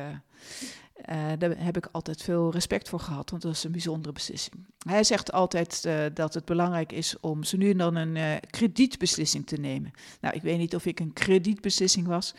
[1.09, 4.55] uh, daar heb ik altijd veel respect voor gehad, want dat is een bijzondere beslissing.
[4.87, 8.31] Hij zegt altijd uh, dat het belangrijk is om zo nu en dan een uh,
[8.49, 9.93] kredietbeslissing te nemen.
[10.21, 12.33] Nou, ik weet niet of ik een kredietbeslissing was,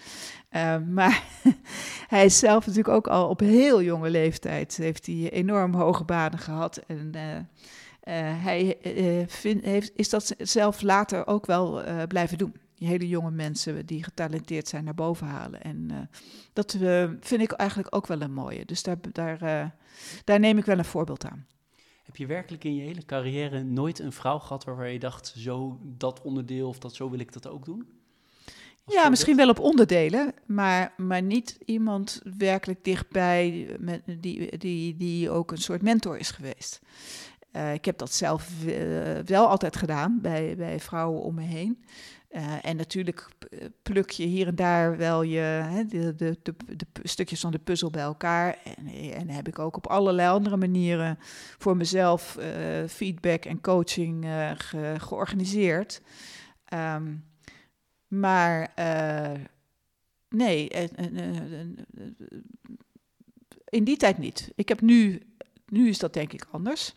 [0.99, 1.23] maar
[2.15, 6.39] hij is zelf natuurlijk ook al op heel jonge leeftijd heeft hij enorm hoge banen
[6.39, 7.13] gehad en
[8.43, 8.77] hij
[9.63, 14.85] heeft, is dat zelf later ook wel blijven doen hele jonge mensen die getalenteerd zijn
[14.85, 15.63] naar boven halen.
[15.63, 15.99] En uh,
[16.53, 18.65] dat uh, vind ik eigenlijk ook wel een mooie.
[18.65, 19.71] Dus daar, daar, uh,
[20.25, 21.47] daar neem ik wel een voorbeeld aan.
[22.05, 25.79] Heb je werkelijk in je hele carrière nooit een vrouw gehad waarvan je dacht, zo
[25.83, 27.87] dat onderdeel of dat zo wil ik dat ook doen?
[28.85, 34.97] Als ja, misschien wel op onderdelen, maar, maar niet iemand werkelijk dichtbij met, die, die,
[34.97, 36.81] die ook een soort mentor is geweest.
[37.73, 38.51] ik heb dat zelf
[39.25, 41.85] wel altijd gedaan bij, bij vrouwen om me heen.
[42.37, 43.29] Uh, en natuurlijk
[43.83, 47.91] pluk je hier en daar wel je, hè, de, de, de, stukjes van de puzzel
[47.91, 48.59] bij elkaar.
[48.65, 51.19] En, en heb ik ook op allerlei andere manieren
[51.59, 54.27] voor mezelf uh, feedback en coaching
[54.57, 56.01] ge, georganiseerd.
[56.75, 57.25] Um,
[58.09, 58.73] maar
[60.29, 60.69] nee,
[63.65, 64.53] in die tijd niet.
[64.55, 65.23] Ik heb nu,
[65.67, 66.95] nu is dat denk ik anders.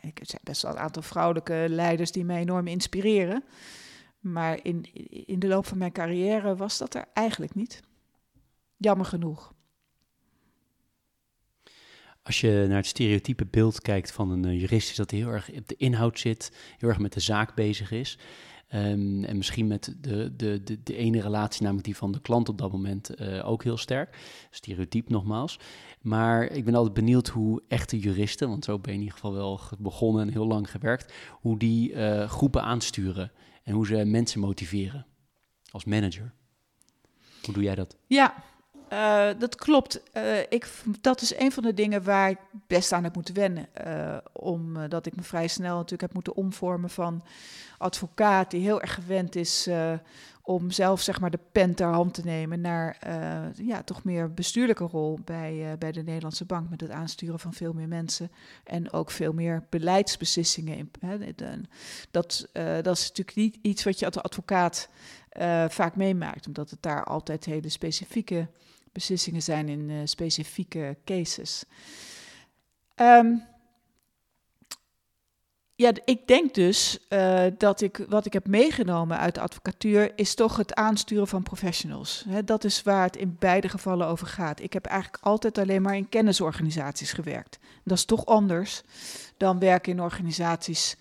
[0.00, 3.44] ik heb best wel een aantal vrouwelijke leiders die mij enorm inspireren.
[4.24, 4.86] Maar in,
[5.26, 7.82] in de loop van mijn carrière was dat er eigenlijk niet.
[8.76, 9.54] Jammer genoeg.
[12.22, 15.52] Als je naar het stereotype beeld kijkt van een uh, jurist, is dat heel erg
[15.52, 18.18] op de inhoud zit, heel erg met de zaak bezig is.
[18.74, 22.48] Um, en misschien met de, de, de, de, ene relatie, namelijk die van de klant
[22.48, 24.18] op dat moment, uh, ook heel sterk.
[24.50, 25.58] Stereotyp nogmaals.
[26.00, 29.32] Maar ik ben altijd benieuwd hoe echte juristen, want zo ben je in ieder geval
[29.32, 33.32] wel begonnen en heel lang gewerkt, hoe die uh, groepen aansturen
[33.64, 35.06] en hoe ze mensen motiveren
[35.70, 36.32] als manager.
[37.44, 37.96] Hoe doe jij dat?
[38.06, 38.34] Ja,
[38.92, 40.02] uh, dat klopt.
[40.16, 40.68] Uh, ik,
[41.00, 43.68] dat is een van de dingen waar ik best aan heb moeten wennen.
[43.86, 47.22] Uh, omdat ik me vrij snel natuurlijk heb moeten omvormen van
[47.78, 49.68] advocaat die heel erg gewend is
[50.46, 54.34] om zelf zeg maar de pen ter hand te nemen naar uh, ja, toch meer
[54.34, 58.30] bestuurlijke rol bij, uh, bij de Nederlandse Bank met het aansturen van veel meer mensen
[58.64, 60.76] en ook veel meer beleidsbeslissingen.
[60.76, 61.18] In, hè,
[62.10, 64.88] dat, uh, dat is natuurlijk niet iets wat je als advocaat
[65.68, 68.48] vaak meemaakt, omdat het daar altijd hele specifieke
[68.92, 71.64] beslissingen zijn in specifieke cases.
[72.96, 73.42] Um,
[75.76, 80.34] ja, ik denk dus uh, dat ik wat ik heb meegenomen uit de advocatuur is
[80.34, 82.24] toch het aansturen van professionals.
[82.44, 84.60] Dat is waar het in beide gevallen over gaat.
[84.60, 87.58] Ik heb eigenlijk altijd alleen maar in kennisorganisaties gewerkt.
[87.84, 88.82] Dat is toch anders
[89.36, 90.96] dan werken in organisaties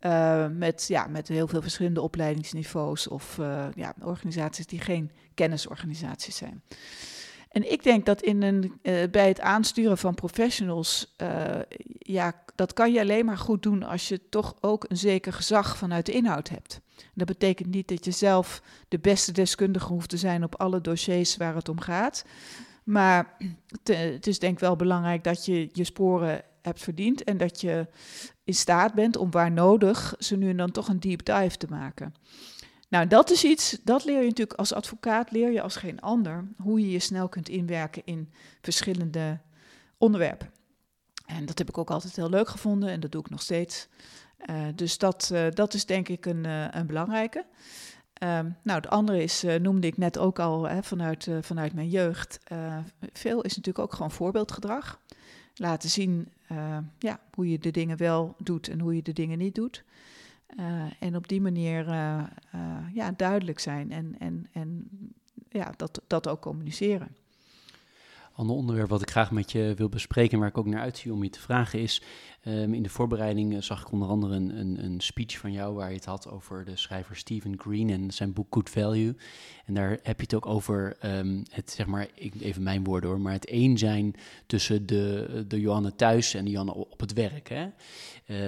[0.00, 6.36] uh, met, ja, met heel veel verschillende opleidingsniveaus of uh, ja, organisaties die geen kennisorganisaties
[6.36, 6.62] zijn.
[7.54, 11.58] En ik denk dat in een, uh, bij het aansturen van professionals, uh,
[11.98, 15.76] ja, dat kan je alleen maar goed doen als je toch ook een zeker gezag
[15.76, 16.80] vanuit de inhoud hebt.
[17.14, 21.36] Dat betekent niet dat je zelf de beste deskundige hoeft te zijn op alle dossiers
[21.36, 22.24] waar het om gaat.
[22.84, 23.36] Maar
[23.84, 27.86] het is denk ik wel belangrijk dat je je sporen hebt verdiend en dat je
[28.44, 31.66] in staat bent om waar nodig ze nu en dan toch een deep dive te
[31.68, 32.14] maken.
[32.94, 36.44] Nou, dat is iets, dat leer je natuurlijk als advocaat, leer je als geen ander,
[36.56, 38.32] hoe je je snel kunt inwerken in
[38.62, 39.40] verschillende
[39.98, 40.50] onderwerpen.
[41.26, 43.88] En dat heb ik ook altijd heel leuk gevonden en dat doe ik nog steeds.
[44.50, 47.44] Uh, dus dat, uh, dat is denk ik een, uh, een belangrijke.
[48.22, 52.38] Um, nou, het andere is, noemde ik net ook al hè, vanuit, vanuit mijn jeugd.
[53.12, 55.00] veel is natuurlijk ook gewoon voorbeeldgedrag.
[55.54, 56.32] Laten zien
[56.98, 59.84] ja, hoe je de dingen wel doet en hoe je de dingen niet doet.
[60.56, 62.22] Uh, en op die manier uh,
[62.54, 64.88] uh, ja, duidelijk zijn en, en, en
[65.48, 67.16] ja, dat, dat ook communiceren.
[68.36, 71.12] Ander onderwerp wat ik graag met je wil bespreken, en waar ik ook naar uitzie
[71.12, 72.02] om je te vragen, is
[72.48, 75.74] Um, in de voorbereiding uh, zag ik onder andere een, een, een, speech van jou
[75.74, 79.16] waar je het had over de schrijver Stephen Green en zijn boek Good Value.
[79.64, 83.10] En daar heb je het ook over um, het, zeg maar, ik, even mijn woorden
[83.10, 84.14] hoor, maar het een zijn
[84.46, 87.48] tussen de, de Johanne thuis en de Johanne op het werk.
[87.48, 87.66] Hè?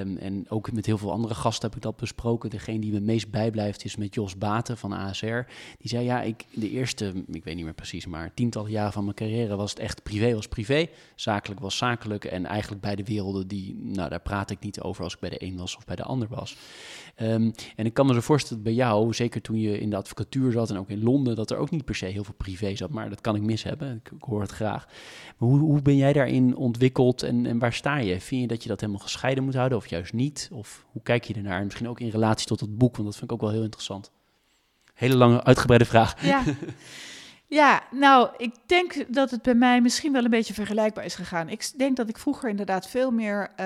[0.01, 2.51] Um, en ook met heel veel andere gasten heb ik dat besproken.
[2.51, 5.41] Degene die me meest bijblijft is met Jos Baten van ASR.
[5.79, 9.05] Die zei, ja, ik, de eerste, ik weet niet meer precies, maar tientallen jaren van
[9.05, 12.25] mijn carrière was het echt privé was privé, zakelijk was zakelijk.
[12.25, 15.43] En eigenlijk beide werelden, die, nou, daar praat ik niet over als ik bij de
[15.43, 16.57] een was of bij de ander was.
[17.15, 20.53] Ehm, en ik kan me zo voorstellen bij jou, zeker toen je in de advocatuur
[20.53, 22.91] zat en ook in Londen, dat er ook niet per se heel veel privé zat.
[22.91, 23.97] Maar dat kan ik mis hebben.
[24.05, 24.87] Ik, ik hoor het graag.
[25.37, 28.21] Maar hoe, hoe ben jij daarin ontwikkeld en, en waar sta je?
[28.21, 30.49] Vind je dat je dat helemaal gescheiden moet houden of juist niet?
[30.53, 31.59] Of hoe kijk je ernaar?
[31.59, 33.63] En misschien ook in relatie tot het boek, want dat vind ik ook wel heel
[33.63, 34.11] interessant.
[34.95, 36.25] Hele lange, uitgebreide vraag.
[36.25, 36.43] Ja.
[37.49, 41.49] Ja, nou, ik denk dat het bij mij misschien wel een beetje vergelijkbaar is gegaan.
[41.49, 43.57] Ik denk dat ik vroeger inderdaad veel meer uh,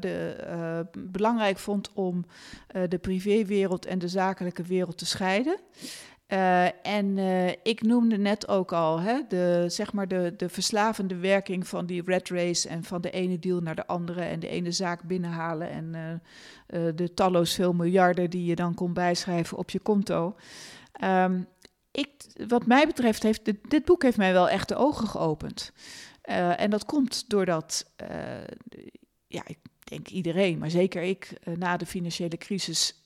[0.00, 2.24] de, uh, belangrijk vond om
[2.76, 5.58] uh, de privéwereld en de zakelijke wereld te scheiden.
[6.82, 7.18] en
[7.62, 12.02] ik noemde net ook al hè, de, zeg maar de, de verslavende werking van die
[12.04, 15.70] red race en van de ene deal naar de andere en de ene zaak binnenhalen
[15.70, 16.22] en
[16.94, 20.36] de talloos veel miljarden die je dan kon bijschrijven op je konto.
[21.04, 21.46] Um,
[21.98, 25.72] ik, wat mij betreft heeft dit, dit, boek heeft mij wel echt de ogen geopend.
[26.24, 28.18] Uh, en dat komt doordat, uh,
[29.26, 33.00] ja, ik denk iedereen, maar zeker ik, uh, na de financiële crisis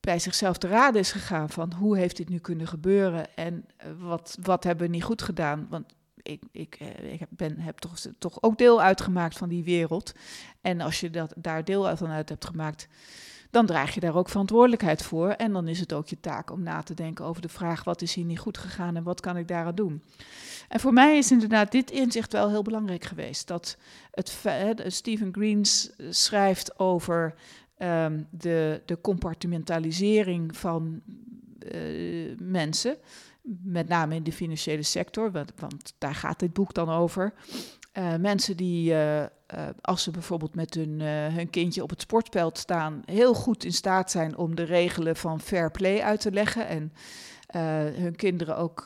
[0.00, 3.66] bij zichzelf te raden is gegaan van hoe heeft dit nu kunnen gebeuren en
[3.98, 5.66] wat, wat hebben we niet goed gedaan.
[5.70, 10.12] Want ik, ik, ik ben, heb toch, toch ook deel uitgemaakt van die wereld.
[10.60, 12.88] En als je dat, daar deel van uit hebt gemaakt,
[13.52, 15.28] dan draag je daar ook verantwoordelijkheid voor.
[15.28, 18.02] En dan is het ook je taak om na te denken over de vraag: wat
[18.02, 20.02] is hier niet goed gegaan en wat kan ik daaraan doen?
[20.68, 23.46] En voor mij is inderdaad dit inzicht wel heel belangrijk geweest.
[23.46, 23.76] Dat
[24.10, 24.42] het,
[24.86, 27.34] Stephen Greens schrijft over
[27.78, 31.02] um, de, de compartimentalisering van
[31.72, 32.96] uh, mensen
[33.62, 37.32] met name in de financiële sector, want, want, daar gaat dit boek dan over.
[37.98, 38.94] Uh, mensen die,
[39.54, 43.72] uh, als ze bijvoorbeeld met hun, hun kindje op het sportveld staan, heel goed in
[43.72, 46.66] staat zijn om de regelen van fair play uit te leggen.
[46.66, 46.92] En
[47.94, 48.82] hun kinderen ook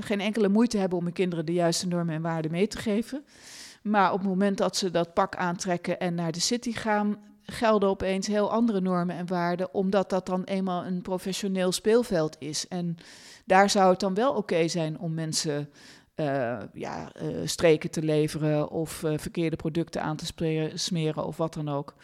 [0.00, 3.24] geen enkele moeite hebben om hun kinderen de juiste normen en waarden mee te geven.
[3.82, 7.88] Maar op het moment dat ze dat pak aantrekken en naar de city gaan, gelden
[7.88, 12.68] opeens heel andere normen en waarden, omdat dat dan eenmaal een professioneel speelveld is.
[12.68, 12.96] En
[13.44, 15.70] daar zou het dan wel oké zijn om mensen
[16.16, 20.26] uh, ja, uh, streken te leveren of uh, verkeerde producten aan te
[20.74, 21.94] smeren, of wat dan ook.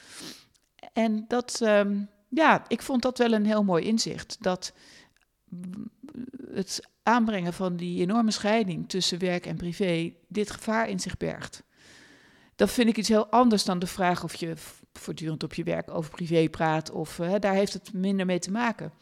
[0.92, 4.36] En dat, um, ja, ik vond dat wel een heel mooi inzicht.
[4.40, 4.72] Dat
[6.52, 11.62] het aanbrengen van die enorme scheiding tussen werk en privé dit gevaar in zich bergt.
[12.56, 14.54] Dat vind ik iets heel anders dan de vraag of je
[14.92, 16.90] voortdurend op je werk over privé praat.
[16.90, 18.92] Of daar heeft het minder mee te maken.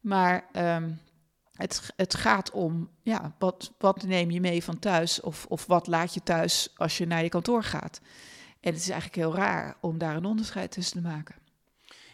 [0.00, 0.98] Maar um,
[1.52, 5.86] het, het gaat om, ja, wat, wat neem je mee van thuis of, of wat
[5.86, 8.00] laat je thuis als je naar je kantoor gaat.
[8.60, 11.34] En het is eigenlijk heel raar om daar een onderscheid tussen te maken.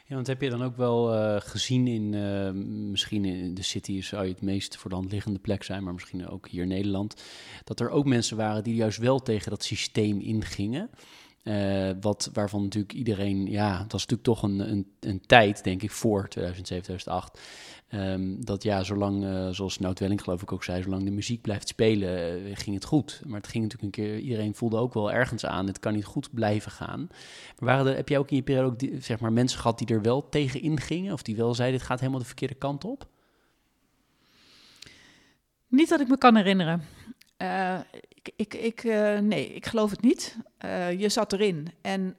[0.08, 2.50] Ja, want heb je dan ook wel uh, gezien in, uh,
[2.90, 5.92] misschien in de city zou je het meest voor de hand liggende plek zijn, maar
[5.92, 7.22] misschien ook hier in Nederland,
[7.64, 10.90] dat er ook mensen waren die juist wel tegen dat systeem ingingen.
[11.44, 15.82] Uh, wat, waarvan natuurlijk iedereen, ja, dat is natuurlijk toch een, een, een tijd, denk
[15.82, 17.40] ik, voor 2007, 2008.
[17.94, 21.40] Um, dat ja, zolang, uh, zoals Nout Welling geloof ik ook zei, zolang de muziek
[21.40, 23.20] blijft spelen, uh, ging het goed.
[23.26, 26.04] Maar het ging natuurlijk een keer, iedereen voelde ook wel ergens aan, het kan niet
[26.04, 27.06] goed blijven gaan.
[27.58, 29.86] Maar waren er, heb jij ook in je periode ook zeg maar, mensen gehad die
[29.86, 31.12] er wel tegen ingingen?
[31.12, 33.08] Of die wel zeiden, dit gaat helemaal de verkeerde kant op?
[35.68, 36.82] Niet dat ik me kan herinneren.
[37.42, 37.78] Uh,
[38.36, 38.84] ik, ik,
[39.22, 40.36] nee, ik geloof het niet.
[40.98, 41.68] Je zat erin.
[41.80, 42.16] En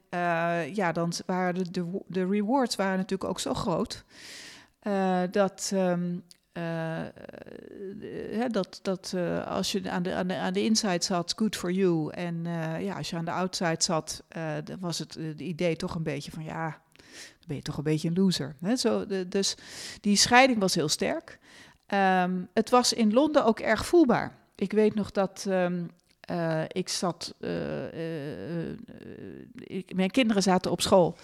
[0.72, 4.04] ja, dan waren de, de, de, rewards waren natuurlijk ook zo groot.
[5.30, 6.24] Dat, um,
[8.50, 9.14] dat, dat
[9.46, 12.10] als je aan de, aan, de, aan de inside zat, good for you.
[12.12, 12.44] En
[12.80, 14.24] ja, als je aan de outside zat,
[14.64, 16.80] dan was het het idee toch een beetje van ja,
[17.38, 18.56] dan ben je toch een beetje een loser.
[18.60, 18.76] Hè?
[18.76, 19.54] Zo, dus
[20.00, 21.38] die scheiding was heel sterk.
[21.94, 24.38] Um, het was in Londen ook erg voelbaar.
[24.54, 25.90] Ik weet nog dat um,
[26.30, 27.34] uh, ik zat.
[27.40, 28.70] Uh, uh,
[29.54, 31.16] ik, mijn kinderen zaten op school.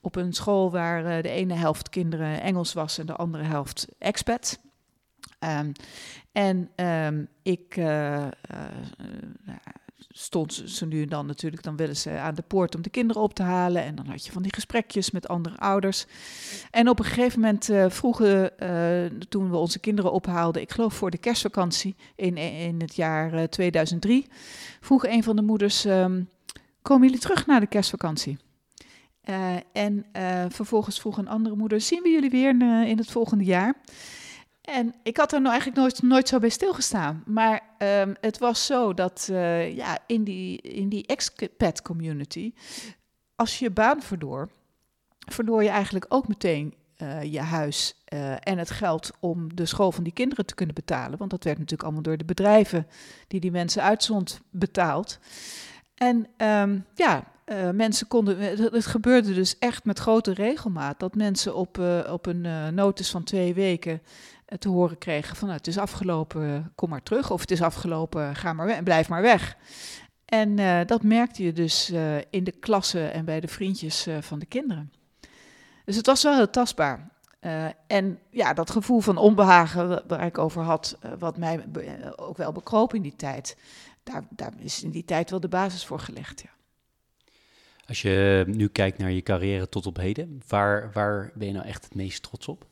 [0.00, 4.58] Op een school waar de ene helft kinderen Engels was en de andere helft expat.
[5.40, 5.72] Um,
[6.32, 7.74] en um, ik
[10.08, 13.22] stond ze nu en dan natuurlijk, dan willen ze aan de poort om de kinderen
[13.22, 13.82] op te halen.
[13.82, 16.06] En dan had je van die gesprekjes met andere ouders.
[16.70, 20.94] En op een gegeven moment uh, vroegen, uh, toen we onze kinderen ophaalden, ik geloof
[20.94, 24.26] voor de kerstvakantie in, in het jaar uh, eh, 2003,
[24.80, 26.28] vroeg een van de moeders, um,
[26.82, 28.38] komen jullie terug naar de kerstvakantie?
[29.72, 30.06] en
[30.48, 32.50] vervolgens vroeg een andere moeder, zien we jullie weer
[32.86, 33.74] in het volgende jaar?
[34.62, 37.22] En ik had er nou eigenlijk nooit, nooit zo bij stilgestaan.
[37.26, 42.52] Maar um, het was zo dat uh, ja, in die, in die expat community,
[43.34, 44.50] als je je baan verloor,
[45.18, 46.74] verloor je eigenlijk ook meteen
[47.22, 48.02] je huis
[48.38, 51.18] en het geld om de school van die kinderen te kunnen betalen.
[51.18, 52.86] Want dat werd natuurlijk allemaal door de bedrijven
[53.28, 55.18] die die mensen uitzond betaald.
[55.94, 57.24] En ehm, ja,
[57.72, 58.38] mensen konden.
[58.72, 61.78] Het, gebeurde dus echt met grote regelmaat dat mensen op,
[62.10, 64.02] op een notus van twee weken
[64.58, 67.30] te horen kregen van nou, het is afgelopen, kom maar terug.
[67.30, 69.56] Of het is afgelopen, ga maar weg, blijf maar weg.
[70.24, 74.16] En uh, dat merkte je dus uh, in de klassen en bij de vriendjes uh,
[74.20, 74.92] van de kinderen.
[75.84, 77.10] Dus het was wel heel tastbaar.
[77.86, 81.64] en ja, dat gevoel van onbehagen waar ik over had, wat mij
[82.16, 83.56] ook wel bekroop in die tijd,
[84.02, 86.42] daar, daar, is in die tijd wel de basis voor gelegd.
[86.42, 86.50] Ja.
[87.86, 91.66] Als je nu kijkt naar je carrière tot op heden, waar, waar ben je nou
[91.66, 92.66] echt het meest trots op?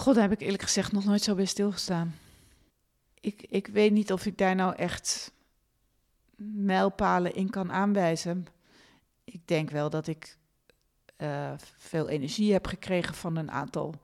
[0.00, 2.14] God, daar heb ik eerlijk gezegd nog nooit zo bij stilgestaan.
[3.20, 5.32] Ik, ik weet niet of ik daar nou echt
[6.36, 8.46] mijlpalen in kan aanwijzen.
[9.24, 10.36] Ik denk wel dat ik
[11.18, 13.94] uh, veel energie heb gekregen van een aantal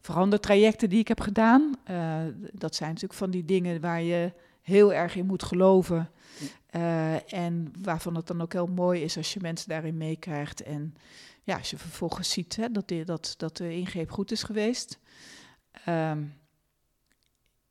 [0.00, 1.74] verandertrajecten die ik heb gedaan.
[1.90, 2.20] Uh,
[2.52, 6.10] dat zijn natuurlijk van die dingen waar je heel erg in moet geloven.
[6.70, 10.62] Uh, en waarvan het dan ook heel mooi is als je mensen daarin meekrijgt.
[10.62, 10.94] En
[11.42, 14.98] ja, als je vervolgens ziet hè, dat, dat, dat de ingreep goed is geweest.
[15.88, 16.34] Um,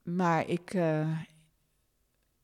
[0.03, 1.19] maar ik, uh,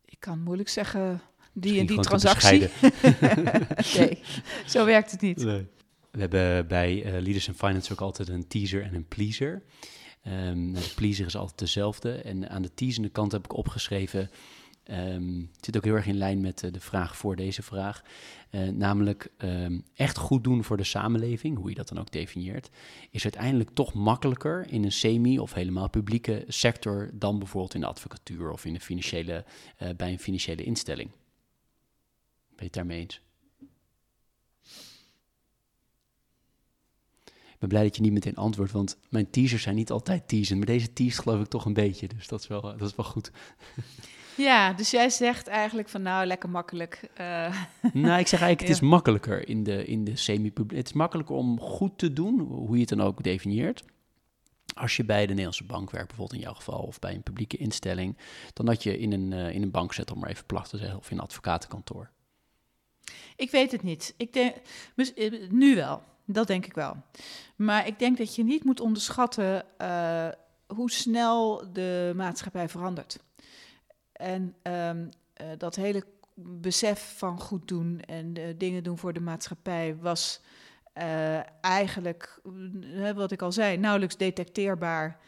[0.06, 1.22] ik kan moeilijk zeggen
[1.54, 2.60] die en die transactie.
[3.98, 4.20] nee,
[4.66, 5.44] zo werkt het niet.
[5.44, 5.68] Nee.
[6.12, 9.64] We hebben bij uh, Leaders in Finance ook altijd een teaser en een pleaser.
[10.28, 12.12] Um, de pleaser is altijd dezelfde.
[12.14, 14.30] En aan de teasende kant heb ik opgeschreven
[14.94, 18.04] Het zit ook heel erg in lijn met uh, de vraag voor deze vraag.
[18.52, 22.70] Uh, namelijk um, echt goed doen voor de samenleving, hoe je dat dan ook definieert,
[23.12, 27.88] is uiteindelijk toch makkelijker in een semi- of helemaal publieke sector dan bijvoorbeeld in de
[27.88, 29.46] advocatuur of in de financiële,
[29.82, 31.10] uh, bij een financiële instelling.
[31.10, 33.22] Ben je het daarmee eens?
[37.60, 40.58] Ik ben blij dat je niet meteen antwoordt, want mijn teasers zijn niet altijd teasen,
[40.58, 43.06] maar deze teast geloof ik toch een beetje, dus dat is wel, dat is wel
[43.06, 43.32] goed.
[44.40, 47.10] Ja, dus jij zegt eigenlijk van nou, lekker makkelijk.
[47.20, 47.56] Uh,
[47.94, 50.78] nou, ik zeg eigenlijk, het is makkelijker in de, in de semi-publiek.
[50.78, 53.84] Het is makkelijker om goed te doen, hoe je het dan ook definieert.
[54.76, 57.58] Als je bij de Nederlandse bank werkt, bijvoorbeeld in jouw geval, of bij een publieke
[57.58, 58.18] instelling,
[58.54, 60.78] dan dat je in een, uh, in een bank zet, om maar even plat te
[60.78, 62.10] zeggen, of in een advocatenkantoor.
[63.36, 64.14] Ik weet het niet.
[64.18, 64.56] Ik denk,
[64.96, 66.96] eh, nu wel, dat denk ik wel.
[67.56, 70.28] Maar ik denk dat je niet moet onderschatten uh,
[70.68, 73.20] hoe snel de maatschappij verandert.
[74.20, 75.10] En um,
[75.42, 76.04] uh, dat hele
[76.36, 80.42] besef van goed doen en dingen doen voor de maatschappij was
[80.98, 82.42] uh, eigenlijk,
[83.16, 85.20] wat ik al zei, nauwelijks detecteerbaar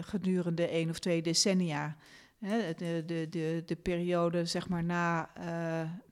[0.00, 1.96] gedurende één of twee decennia.
[2.38, 5.30] De, de, de, de periode zeg maar na,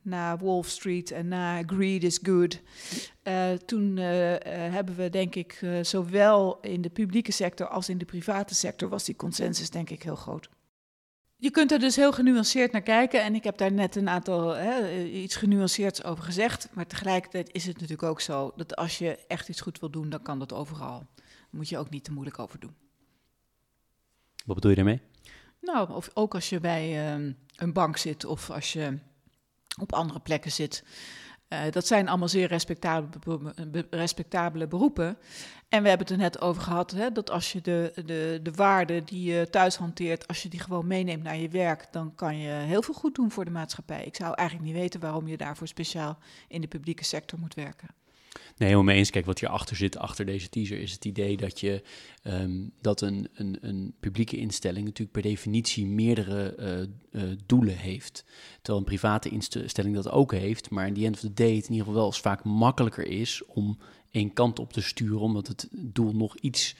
[0.02, 2.60] na Wall Street en na Greed is Good.
[3.66, 8.88] toen hebben we denk ik zowel in de publieke sector als in de private sector
[8.88, 10.48] was die consensus denk ik heel groot.
[11.40, 13.22] Je kunt er dus heel genuanceerd naar kijken.
[13.22, 16.68] En ik heb daar net een aantal hè, iets genuanceerds over gezegd.
[16.72, 20.08] Maar tegelijkertijd is het natuurlijk ook zo dat als je echt iets goed wil doen,
[20.08, 21.06] dan kan dat overal.
[21.14, 22.74] Daar moet je ook niet te moeilijk over doen.
[24.44, 25.00] Wat bedoel je daarmee?
[25.60, 28.98] Nou, of ook als je bij um, een bank zit of als je
[29.80, 30.84] op andere plekken zit.
[31.48, 35.18] Uh, dat zijn allemaal zeer respectabele, respectabele beroepen.
[35.68, 38.52] En we hebben het er net over gehad, hè, dat als je de, de, de
[38.52, 42.38] waarden die je thuis hanteert, als je die gewoon meeneemt naar je werk, dan kan
[42.38, 44.04] je heel veel goed doen voor de maatschappij.
[44.04, 46.18] Ik zou eigenlijk niet weten waarom je daarvoor speciaal
[46.48, 47.88] in de publieke sector moet werken.
[48.32, 49.10] Nee, helemaal mee eens.
[49.10, 51.82] Kijk, wat hierachter zit, achter deze teaser, is het idee dat je
[52.24, 56.54] um, dat een, een, een, publieke instelling natuurlijk per definitie meerdere
[57.12, 58.24] uh, uh, doelen heeft.
[58.62, 61.64] Terwijl een private instelling dat ook heeft, maar in die end of the day het
[61.64, 63.78] in ieder geval wel vaak makkelijker is om
[64.10, 66.74] één kant op te sturen, omdat het doel nog iets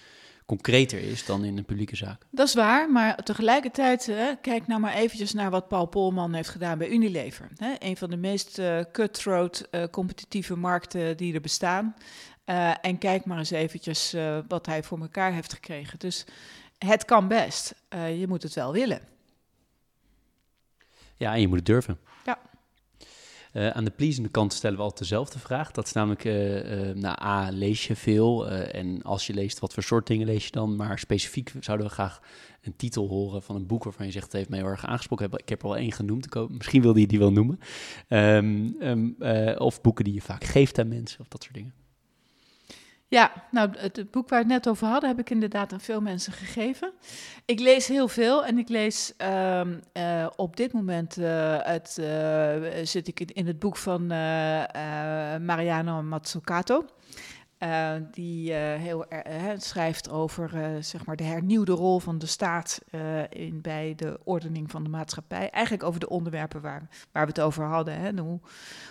[0.49, 2.23] concreter is dan in een publieke zaak.
[2.31, 6.49] Dat is waar, maar tegelijkertijd, hè, kijk nou maar eventjes naar wat Paul Polman heeft
[6.49, 7.49] gedaan bij Unilever.
[7.57, 11.95] Hè, een van de meest uh, cutthroat uh, competitieve markten die er bestaan.
[12.47, 14.15] Uh, en kijk maar eens eventjes
[14.49, 15.99] wat hij voor elkaar heeft gekregen.
[15.99, 16.25] Dus
[16.79, 17.75] het kan best.
[17.91, 19.01] je moet het wel willen.
[21.17, 21.99] Ja, en je moet het durven.
[23.59, 25.71] Uh, aan de pleasende kant stellen we altijd dezelfde vraag.
[25.71, 28.49] Dat is namelijk, uh, nou A, lees je veel?
[28.49, 30.77] en als je leest, wat voor soort dingen lees je dan?
[30.77, 32.21] Maar specifiek zouden we graag
[32.63, 35.31] een titel horen van een boek waarvan je zegt, het heeft mij heel erg aangesproken.
[35.33, 37.59] Ik heb er al één genoemd, misschien wilde je die wel noemen.
[38.09, 39.17] Um, um,
[39.59, 41.73] of boeken die je vaak geeft aan mensen, of dat soort dingen.
[43.11, 46.01] Ja, nou, het, boek waar we het net over hadden, heb ik inderdaad aan veel
[46.01, 46.93] mensen gegeven.
[47.45, 51.59] Ik lees heel veel en ik lees ehm, eh, op dit moment uh,
[52.83, 54.07] zit ik in het boek van
[55.45, 56.85] Mariano Mazzucato.
[57.63, 62.81] Uh, die uh, heel uh, schrijft over zeg maar de hernieuwde rol van de staat
[63.29, 65.51] in, bij de ordening van de maatschappij.
[65.51, 68.01] Eigenlijk over de onderwerpen waar, waar we het over hadden.
[68.01, 68.13] Hè?
[68.13, 68.41] Hoe,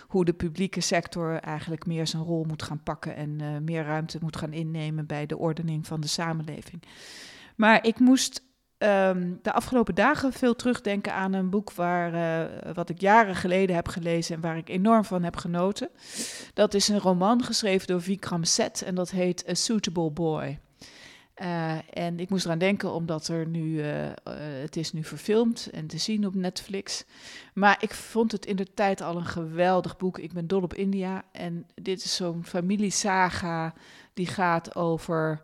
[0.06, 4.36] hoe de publieke sector eigenlijk meer zijn rol moet gaan pakken en meer ruimte moet
[4.36, 6.82] gaan innemen bij de ordening van de samenleving.
[7.56, 8.47] Maar ik moest
[8.78, 13.76] Ehm, de afgelopen dagen veel terugdenken aan een boek waar, uh, wat ik jaren geleden
[13.76, 15.88] heb gelezen en waar ik enorm van heb genoten.
[16.54, 20.58] Dat is een roman geschreven door Vikram Seth en dat heet A Suitable Boy.
[21.42, 23.86] Uh, en ik moest eraan denken omdat er nu, uh,
[24.60, 27.04] het is nu verfilmd en te zien op Netflix.
[27.54, 30.18] Maar ik vond het in de tijd al een geweldig boek.
[30.18, 33.74] Ik ben dol op India en dit is zo'n familiesaga
[34.14, 35.42] die gaat over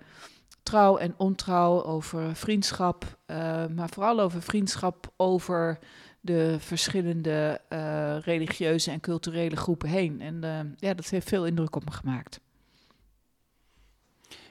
[0.64, 5.78] trouw en ontrouw, over vriendschap, uh, maar vooral over vriendschap over
[6.20, 10.20] de verschillende uh, religieuze en culturele groepen heen.
[10.20, 12.40] En uh, ja, dat heeft veel indruk op me gemaakt.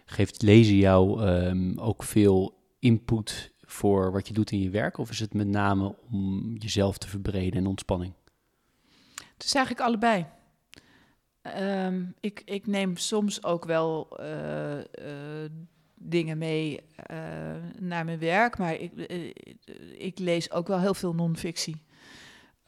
[0.06, 4.98] Geeft lezen jou um, ook veel input voor wat je doet in je werk?
[4.98, 8.14] Of is het met name om jezelf te verbreden en ontspanning?
[9.34, 10.26] Het is eigenlijk allebei.
[11.60, 14.18] Um, ik, ik neem soms ook wel
[16.04, 16.80] dingen mee
[17.12, 17.18] uh,
[17.80, 18.58] naar mijn werk.
[18.58, 19.32] Maar ik, uh,
[19.98, 21.82] ik, lees ook wel heel veel non-fictie.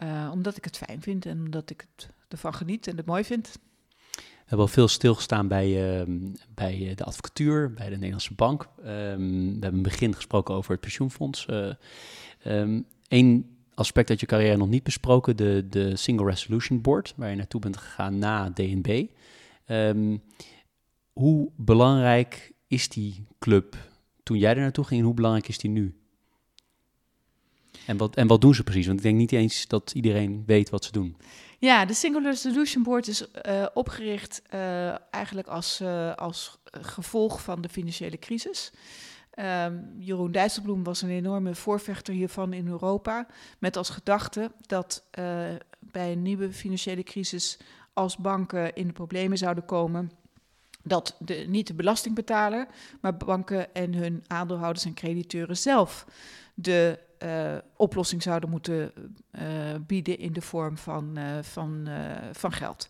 [0.03, 3.23] Uh, omdat ik het fijn vind en omdat ik het ervan geniet en het mooi
[3.23, 3.59] vind.
[4.15, 6.19] We hebben al veel stilgestaan bij, ehm,
[6.55, 8.61] bij de advocatuur, bij de Nederlandse Bank.
[8.61, 11.47] Um, we hebben in het begin gesproken over het pensioenfonds.
[13.07, 17.35] Eén aspect uit je carrière nog niet besproken, de, de Single Resolution Board, waar je
[17.35, 19.05] naartoe bent gegaan na DNB.
[21.13, 23.77] hoe belangrijk is die club
[24.23, 25.99] toen jij er naartoe ging en hoe belangrijk is die nu?
[27.85, 28.85] En wat, en wat doen ze precies?
[28.85, 31.17] Want ik denk niet eens dat iedereen weet wat ze doen.
[31.59, 37.61] Ja, de Single Resolution Board is uh, opgericht uh, eigenlijk als, uh, als gevolg van
[37.61, 38.71] de financiële crisis.
[39.39, 43.27] Um, Jeroen Dijsselbloem was een enorme voorvechter hiervan in Europa.
[43.59, 45.03] Met als gedachte dat
[45.79, 47.57] bij een nieuwe financiële crisis,
[47.93, 50.11] als banken in de problemen zouden komen,
[50.85, 52.67] dat de, niet de belastingbetaler,
[53.01, 56.05] maar banken en hun aandeelhouders en crediteuren zelf
[56.53, 58.91] de uh, oplossing zouden moeten
[59.31, 59.41] uh,
[59.87, 61.87] bieden in de vorm van, uh, van,
[62.31, 62.89] van geld.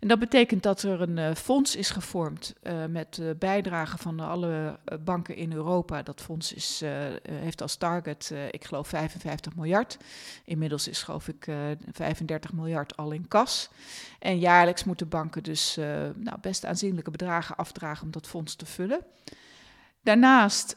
[0.00, 2.54] En dat betekent dat er een fonds is gevormd
[2.88, 6.02] met bijdragen van alle banken in Europa.
[6.02, 6.82] Dat fonds is,
[7.30, 9.96] heeft als target, ik geloof, 55 miljard.
[10.44, 11.46] Inmiddels is, geloof ik,
[11.92, 13.70] 35 miljard al in kas.
[14.18, 15.76] En jaarlijks moeten banken dus
[16.14, 19.00] nou, best aanzienlijke bedragen afdragen om dat fonds te vullen.
[20.02, 20.76] Daarnaast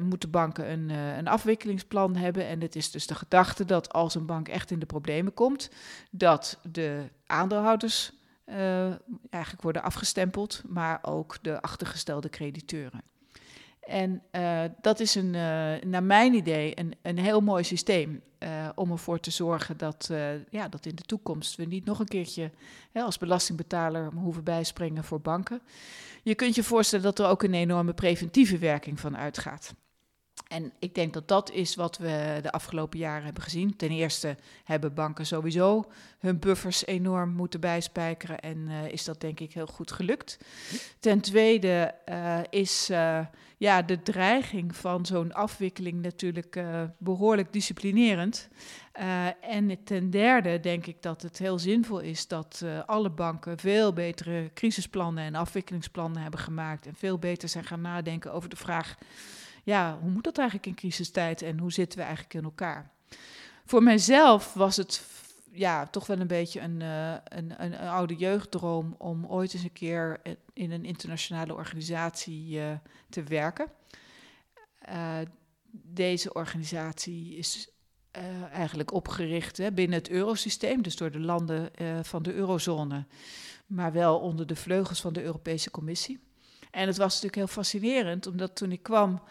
[0.00, 2.46] moeten banken een, een afwikkelingsplan hebben.
[2.46, 5.70] En het is dus de gedachte dat als een bank echt in de problemen komt,
[6.10, 8.12] dat de aandeelhouders
[9.30, 13.02] eigenlijk worden afgestempeld, maar ook de achtergestelde crediteuren.
[13.80, 14.22] En
[14.80, 15.30] dat is een,
[15.90, 18.22] naar mijn idee een, een heel mooi systeem
[18.74, 20.10] om ervoor te zorgen dat,
[20.50, 22.50] ja, dat in de toekomst we niet nog een keertje
[22.92, 25.60] hè, als belastingbetaler hoeven bijspringen voor banken.
[26.22, 29.74] Je kunt je voorstellen dat er ook een enorme preventieve werking van uitgaat.
[30.46, 33.76] En ik denk dat dat is wat we de afgelopen jaren hebben gezien.
[33.76, 35.84] Ten eerste hebben banken sowieso
[36.18, 40.38] hun buffers enorm moeten bijspijkeren en uh, is dat denk ik heel goed gelukt.
[41.00, 43.20] Ten tweede uh, is uh,
[43.56, 46.60] ja, de dreiging van zo'n afwikkeling natuurlijk
[46.98, 48.48] behoorlijk disciplinerend.
[49.40, 54.50] en ten derde denk ik dat het heel zinvol is dat alle banken veel betere
[54.54, 58.96] crisisplannen en afwikkelingsplannen hebben gemaakt en veel beter zijn gaan nadenken over de vraag
[59.68, 62.90] ja, hoe moet dat eigenlijk in crisistijd en hoe zitten we eigenlijk in elkaar?
[63.64, 65.04] Voor mijzelf was het
[65.52, 69.62] ja, toch wel een beetje een, uh, een, een, een, oude jeugddroom om ooit eens
[69.62, 70.20] een keer
[70.52, 72.72] in een internationale organisatie uh,
[73.08, 73.66] te werken.
[74.88, 75.18] Uh,
[75.70, 77.70] deze organisatie is
[78.52, 81.70] eigenlijk opgericht hè, binnen het eurosysteem, dus door de landen
[82.02, 83.06] van de eurozone,
[83.66, 86.20] maar wel onder de vleugels van de Europese Commissie.
[86.70, 89.22] En het was natuurlijk heel fascinerend, omdat toen ik kwam,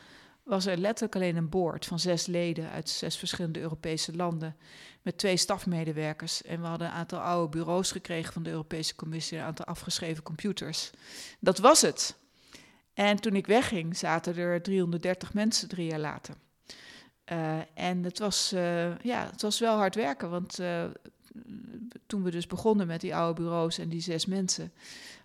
[0.47, 4.55] was er letterlijk alleen een board van zes leden uit zes verschillende Europese landen.
[5.01, 6.41] Met twee stafmedewerkers.
[6.41, 10.23] En we hadden een aantal oude bureaus gekregen van de Europese Commissie, een aantal afgeschreven
[10.23, 10.91] computers.
[11.39, 12.17] Dat was het.
[12.93, 16.35] En toen ik wegging, zaten er 330 mensen drie jaar later.
[17.31, 20.83] Uh, en het was, uh, ja, het was wel hard werken, want uh,
[22.05, 24.73] toen we dus begonnen met die oude bureaus en die zes mensen,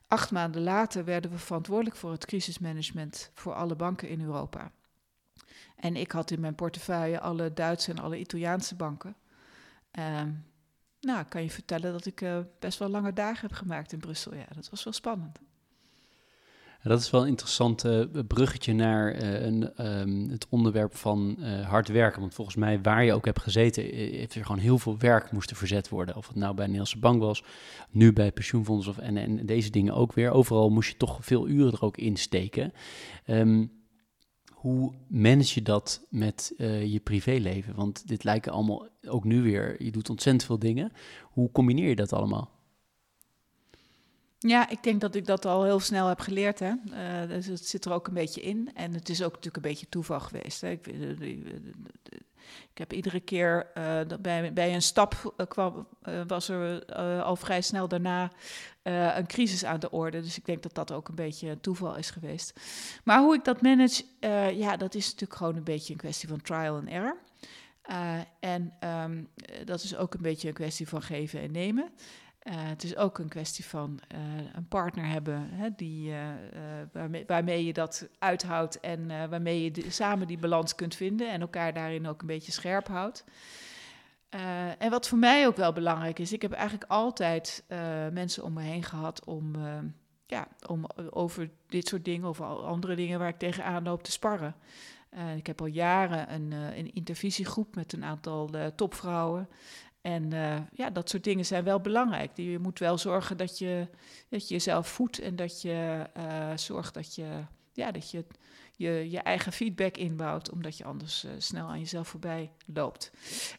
[0.06, 4.72] acht maanden later werden we verantwoordelijk voor het crisismanagement voor alle banken in Europa.
[5.82, 9.16] En ik had in mijn portefeuille alle Duitse en alle Italiaanse banken.
[9.90, 10.30] Ehm,
[11.00, 14.34] nou, kan je vertellen dat ik uh, best wel lange dagen heb gemaakt in Brussel.
[14.34, 15.38] Ja, dat was wel spannend.
[16.82, 21.88] Dat is wel een interessant uh, bruggetje naar uh, een, um, het onderwerp van hard
[21.88, 22.20] werken.
[22.20, 25.56] Want volgens mij, waar je ook hebt gezeten, heeft er gewoon heel veel werk moesten
[25.56, 26.16] verzet worden.
[26.16, 27.44] Of het nou bij Nederlandse Bank was,
[27.90, 30.30] nu bij pensioenfonds of, en, deze dingen ook weer.
[30.30, 32.72] Overal moest je toch veel uren er ook in steken.
[33.26, 33.81] Um,
[34.62, 37.74] hoe manage je dat met je privéleven?
[37.74, 40.92] Want dit lijken allemaal ook nu weer, je doet ontzettend veel dingen.
[41.22, 42.50] Hoe combineer je dat allemaal?
[44.38, 46.58] Ja, ik denk dat ik dat al heel snel heb geleerd.
[46.58, 46.72] Hè.
[46.86, 48.70] Uh, dus het zit er ook een beetje in.
[48.74, 50.60] En het is ook natuurlijk een beetje toeval geweest.
[50.60, 50.70] Hè.
[50.70, 50.86] Ik,
[52.70, 55.88] ik, heb iedere keer uh, bij, bij een stap uh, kwam,
[56.26, 56.84] was er
[57.22, 58.30] al vrij snel daarna
[59.16, 60.20] een crisis aan de orde.
[60.20, 62.60] Dus ik denk dat dat ook een beetje toeval is geweest.
[63.04, 64.04] Maar hoe ik dat manage,
[64.54, 67.16] ja, dat is natuurlijk gewoon een beetje een kwestie van trial and error.
[68.40, 68.72] en
[69.04, 69.28] um,
[69.64, 71.92] dat is ook een beetje een kwestie van geven en nemen.
[72.42, 74.18] Uh, het is ook een kwestie van uh,
[74.52, 76.18] een partner hebben hè, die, uh,
[76.92, 81.72] waarmee, waarmee, je dat uithoudt en waarmee je samen die balans kunt vinden en elkaar
[81.72, 83.24] daarin ook een beetje scherp houdt.
[84.78, 87.64] en wat voor mij ook wel belangrijk is, ik heb eigenlijk altijd
[88.12, 89.52] mensen om me heen gehad om,
[90.26, 94.54] ja, om over dit soort dingen, over andere dingen waar ik tegenaan loop, te sparren.
[95.36, 99.48] ik heb al jaren een, een intervisiegroep met een aantal topvrouwen.
[100.02, 102.30] En uh, ja, dat soort dingen zijn wel belangrijk.
[102.34, 103.88] Je moet wel zorgen dat je,
[104.28, 108.24] dat je jezelf voedt en dat je uh, zorgt dat je, ja, dat je,
[108.76, 113.12] je je eigen feedback inbouwt, omdat je anders uh, snel aan jezelf voorbij loopt.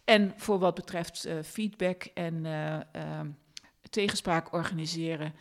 [0.04, 2.46] En voor wat betreft feedback en
[2.91, 3.30] ehm,
[3.89, 5.34] tegenspraak organiseren,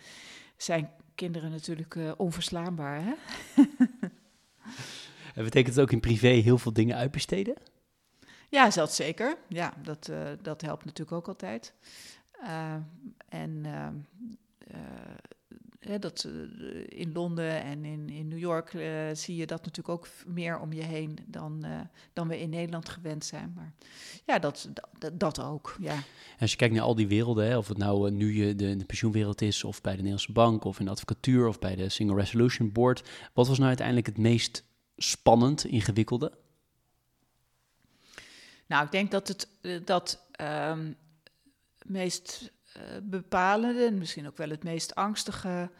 [0.56, 3.02] zijn kinderen natuurlijk onverslaanbaar.
[3.04, 3.12] Hè?
[5.34, 7.71] en betekent het ook in privé heel veel dingen uitbesteden?
[8.52, 9.36] Ja, zelfs zeker.
[9.48, 11.74] Ja, dat, uh, dat helpt natuurlijk ook altijd.
[12.42, 12.74] Uh,
[13.28, 13.64] en
[15.86, 16.28] uh, dat,
[16.88, 18.70] in Londen en in, in New York
[19.12, 21.64] zie je dat natuurlijk ook meer om je heen dan,
[22.12, 23.52] dan we in Nederland gewend zijn.
[23.56, 23.72] Maar
[24.26, 24.68] ja, dat,
[25.12, 25.76] dat, ook.
[25.80, 26.02] Ja.
[26.40, 28.84] Als je kijkt naar al die werelden, hè, of het nou nu je de, de
[28.84, 32.16] pensioenwereld is, of bij de Nederlandse Bank, of in de advocatuur, of bij de Single
[32.16, 34.64] Resolution Board, wat was nou uiteindelijk het meest
[34.96, 36.40] spannend, ingewikkelde?
[38.72, 40.96] Nou, ik denk dat het eh, dat um,
[41.82, 45.70] meest uh, bepalende en misschien ook wel het meest angstige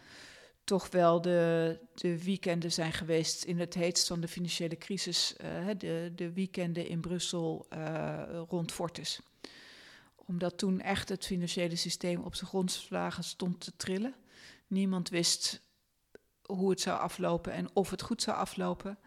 [0.65, 5.35] toch wel de, de weekenden zijn geweest in het heetst van de financiële crisis.
[5.45, 7.67] Uh, de, de weekenden in Brussel
[8.49, 9.21] rond Fortis.
[10.15, 14.15] Omdat toen echt het financiële systeem op zijn grondslagen stond te trillen.
[14.67, 15.61] Niemand wist
[16.43, 18.99] hoe het zou aflopen en of het goed zou aflopen.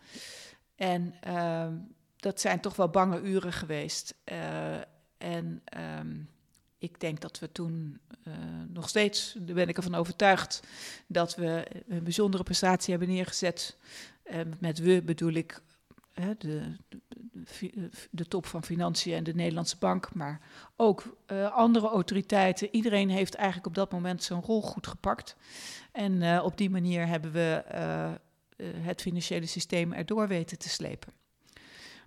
[0.76, 1.68] En uh,
[2.16, 4.16] dat zijn toch wel bange uren geweest.
[4.32, 4.76] Uh,
[5.18, 5.64] en
[6.00, 6.30] um,
[6.78, 8.34] ik denk dat we toen uh,
[8.68, 10.60] nog steeds, daar ben ik ervan overtuigd,
[11.08, 13.78] dat we een bijzondere prestatie hebben neergezet.
[14.24, 15.62] Uh, met we bedoel ik
[16.38, 16.76] de,
[17.60, 20.42] de, de, top van Financiën en de Nederlandse Bank, maar
[20.76, 21.18] ook
[21.52, 22.68] andere autoriteiten.
[22.72, 25.36] Iedereen heeft eigenlijk op dat moment zijn rol goed gepakt.
[25.92, 27.64] En op die manier hebben we
[28.64, 31.14] het financiële systeem erdoor weten te slepen.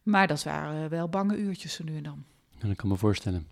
[0.08, 2.24] Maar dat waren wel bange uurtjes zo nu en dan.
[2.60, 3.46] Ja, dat kan me voorstellen.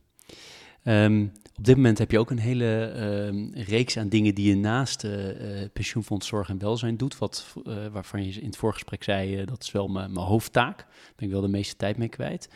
[0.85, 2.93] Um, op dit moment heb je ook een hele
[3.27, 5.13] um, reeks aan dingen die je naast uh,
[5.73, 7.19] pensioenfonds zorg en welzijn doet.
[7.19, 10.77] Wat, uh, waarvan je in het voorgesprek zei, dat is wel mijn hoofdtaak.
[10.77, 12.49] Daar ben ik wel de meeste tijd mee kwijt.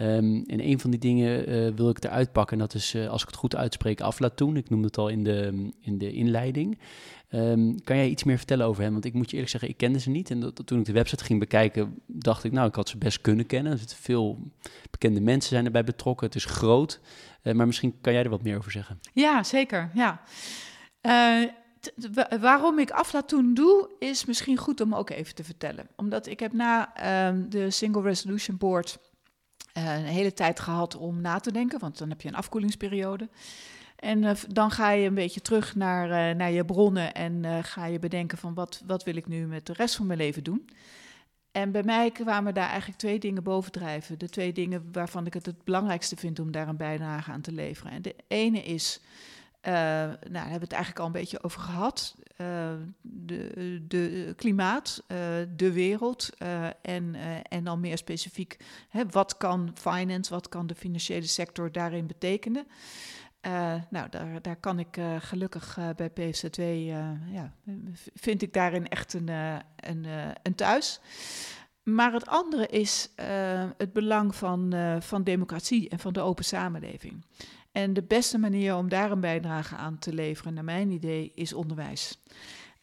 [0.00, 1.44] Um, en een van die dingen
[1.74, 2.52] wil ik eruit pakken.
[2.52, 4.56] En dat is, als ik het goed uitspreek, Aflatoon.
[4.56, 6.78] Ik noemde het al in de, in de inleiding.
[7.30, 8.92] Um, kan jij iets meer vertellen over hem?
[8.92, 10.30] Want ik moet je eerlijk zeggen, ik kende ze niet.
[10.30, 13.20] En dat, toen ik de website ging bekijken, dacht ik, nou, ik had ze best
[13.20, 13.72] kunnen kennen.
[13.72, 14.52] Er veel
[14.90, 16.26] bekende mensen zijn erbij betrokken.
[16.26, 17.00] Het is groot.
[17.42, 19.00] Uh, maar misschien kan jij er wat meer over zeggen.
[19.12, 19.90] Ja, zeker.
[19.94, 20.20] Ja.
[22.40, 25.88] waarom ik Aflatoon doe, is misschien goed om ook even te vertellen.
[25.96, 26.92] Omdat ik heb na
[27.28, 28.98] um, de Single Resolution Board
[29.78, 33.28] uh, een hele tijd gehad om na te denken, want dan heb je een afkoelingsperiode.
[33.98, 37.86] En uh, dan ga je een beetje terug naar, uh, naar je bronnen en ga
[37.86, 40.68] je bedenken van wat, wat wil ik nu met de rest van mijn leven doen.
[41.52, 44.18] En bij mij kwamen daar eigenlijk twee dingen bovendrijven.
[44.18, 47.52] De twee dingen waarvan ik het het belangrijkste vind om daar een bijdrage aan te
[47.52, 47.92] leveren.
[47.92, 49.00] En de ene is
[49.62, 52.14] nou, daar hebben we het eigenlijk al een beetje over gehad.
[53.00, 55.02] De, de klimaat,
[55.56, 56.30] de wereld
[56.82, 57.14] en,
[57.48, 58.56] en dan meer specifiek,
[58.88, 62.66] hè, wat kan finance, wat kan de financiële sector daarin betekenen?
[63.90, 66.60] Nou, daar, daar kan ik gelukkig bij PFZW,
[67.30, 67.52] ja,
[68.14, 69.28] vind ik daarin echt een,
[69.76, 70.06] een,
[70.42, 71.00] een thuis.
[71.82, 73.10] Maar het andere is
[73.76, 77.24] het belang van, van democratie en van de open samenleving.
[77.72, 81.52] En de beste manier om daar een bijdrage aan te leveren, naar mijn idee, is
[81.52, 82.22] onderwijs.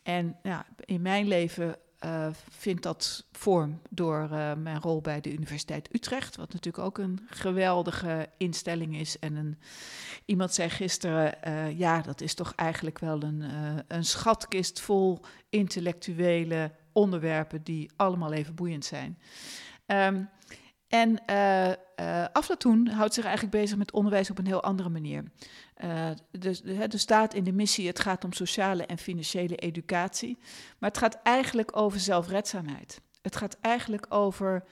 [0.04, 5.34] En ja, in mijn leven uh, vindt dat vorm door uh, mijn rol bij de
[5.34, 9.20] Universiteit Utrecht, wat natuurlijk ook een geweldige instelling is.
[9.20, 9.60] En een,
[10.26, 13.44] iemand zei gisteren, uh, ja, dat is toch eigenlijk wel een,
[13.88, 15.20] een schatkist vol
[15.50, 19.20] intellectuele onderwerpen die allemaal even boeiend zijn.
[19.88, 20.30] Um,
[20.96, 21.68] en uh,
[22.00, 25.24] uh, Aflatoon houdt zich eigenlijk bezig met onderwijs op een heel andere manier.
[25.84, 30.38] Uh, dus, er staat in de missie, het gaat om sociale en financiële educatie.
[30.78, 33.02] Maar het gaat eigenlijk over zelfredzaamheid.
[33.22, 34.64] Het gaat eigenlijk over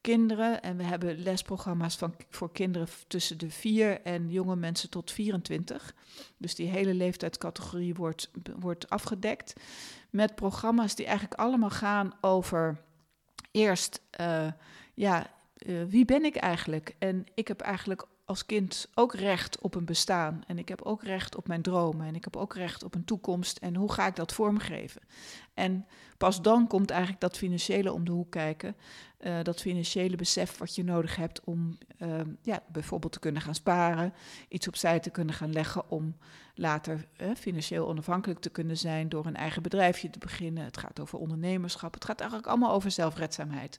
[0.00, 0.62] kinderen.
[0.62, 5.94] En we hebben lesprogramma's van, voor kinderen tussen de 4 en jonge mensen tot 24.
[6.38, 9.52] Dus die hele leeftijdscategorie wordt, wordt afgedekt.
[10.10, 12.80] Met programma's die eigenlijk allemaal gaan over
[13.50, 14.00] eerst
[14.94, 15.30] ja,
[15.66, 16.94] uh, wie ben ik eigenlijk?
[16.98, 20.42] En ik heb eigenlijk als kind ook recht op een bestaan.
[20.46, 22.06] En ik heb ook recht op mijn dromen.
[22.06, 23.58] En ik heb ook recht op een toekomst.
[23.58, 25.02] En hoe ga ik dat vormgeven?
[25.54, 25.86] En
[26.18, 28.76] pas dan komt eigenlijk dat financiële om de hoek kijken.
[29.20, 33.54] Uh, dat financiële besef wat je nodig hebt om uh, ja, bijvoorbeeld te kunnen gaan
[33.54, 34.12] sparen.
[34.48, 36.16] Iets opzij te kunnen gaan leggen om
[36.54, 40.64] later uh, financieel onafhankelijk te kunnen zijn door een eigen bedrijfje te beginnen.
[40.64, 41.94] Het gaat over ondernemerschap.
[41.94, 43.78] Het gaat eigenlijk allemaal over zelfredzaamheid.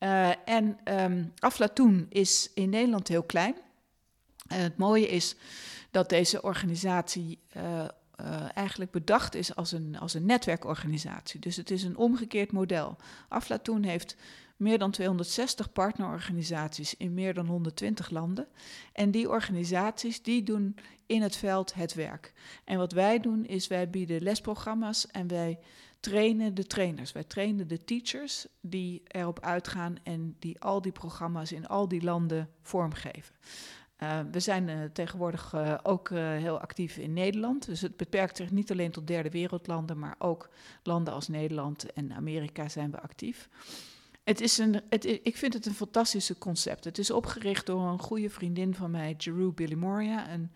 [0.00, 3.54] Uh, en um, Aflatoon is in Nederland heel klein.
[4.46, 5.36] En het mooie is
[5.90, 7.84] dat deze organisatie uh,
[8.54, 11.40] eigenlijk bedacht is als een, als een netwerkorganisatie.
[11.40, 12.96] Dus het is een omgekeerd model.
[13.28, 14.16] Aflatoon heeft
[14.56, 18.46] meer dan 260 partnerorganisaties in meer dan 120 landen.
[18.92, 20.76] En die organisaties die doen
[21.06, 22.32] in het veld het werk.
[22.64, 25.58] En wat wij doen is wij bieden lesprogramma's en wij
[26.00, 27.12] trainen de trainers.
[27.12, 32.02] Wij trainen de teachers die erop uitgaan en die al die programma's in al die
[32.02, 33.34] landen vormgeven.
[34.02, 37.66] Uh, we zijn uh, tegenwoordig uh, ook heel actief in Nederland.
[37.66, 40.50] Dus het beperkt zich niet alleen tot derde wereldlanden, maar ook
[40.82, 43.48] landen als Nederland en Amerika zijn we actief.
[44.24, 46.84] Het is een, het, ik vind het een fantastische concept.
[46.84, 50.50] Het is opgericht door een goede vriendin van mij, Jeru Billy Moria, een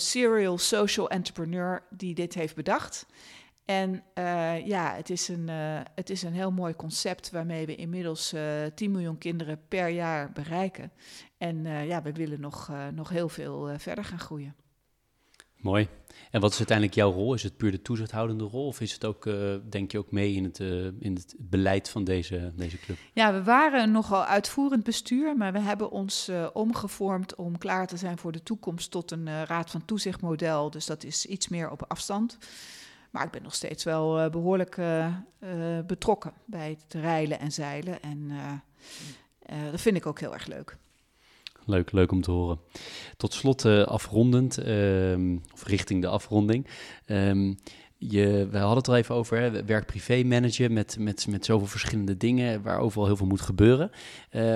[0.00, 3.06] serial social entrepreneur die dit heeft bedacht.
[3.64, 7.74] En uh, ja, het is, een, uh, het is een heel mooi concept waarmee we
[7.74, 10.92] inmiddels uh, eh, 10 miljoen kinderen per jaar bereiken.
[11.38, 14.54] En ja, we willen nog, nog heel veel verder gaan groeien.
[15.56, 15.88] Mooi.
[16.30, 17.34] En wat is uiteindelijk jouw rol?
[17.34, 18.66] Is het puur de toezichthoudende rol?
[18.66, 19.28] Of is het ook,
[19.70, 20.58] denk je, ook mee in het,
[20.98, 22.96] in het beleid van deze, deze club?
[23.12, 28.18] Ja, we waren nogal uitvoerend bestuur, maar we hebben ons omgevormd om klaar te zijn
[28.18, 30.70] voor de toekomst tot een raad van toezichtmodel.
[30.70, 32.38] Dus dat is iets meer op afstand.
[33.12, 35.06] Maar ik ben nog steeds wel uh, behoorlijk uh,
[35.40, 38.02] uh, betrokken bij het rijlen en zeilen.
[38.02, 38.30] En
[39.70, 40.76] dat vind ik ook heel erg leuk.
[41.64, 42.60] Leuk, leuk om te horen.
[43.16, 46.66] Tot slot afrondend, um, of richting de afronding.
[47.06, 47.58] Um,
[47.98, 52.62] je, we hadden het al even over werk-privé managen met, met, met zoveel verschillende dingen
[52.62, 53.90] waar overal heel veel moet gebeuren.